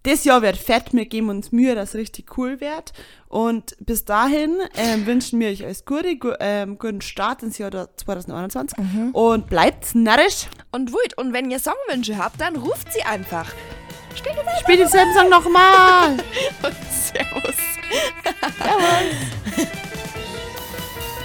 [0.04, 2.91] Das Jahr wird fett, wir geben uns Mühe, dass es richtig cool wird.
[3.28, 7.72] Und bis dahin ähm, wünschen wir euch alles Gute, gu ähm, guten Start ins Jahr
[7.72, 8.78] 2021
[9.14, 10.47] und bleibt narrisch.
[10.72, 11.18] Und wut.
[11.18, 13.45] Und wenn ihr Songwünsche habt, dann ruft sie einfach.
[14.16, 16.14] Spielt ihr Spielt denselben Song nochmal.
[16.64, 17.56] und Servus.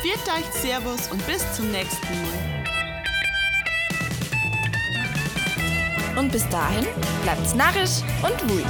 [0.03, 2.36] Viert euch Servus und bis zum nächsten Mal.
[6.17, 6.87] Und bis dahin
[7.23, 8.65] bleibt's narrisch und wut.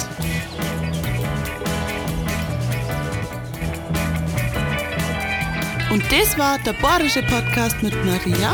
[5.91, 8.51] Und das war der Bayerische Podcast mit Maria.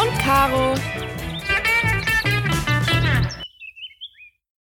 [0.00, 0.74] Und Caro.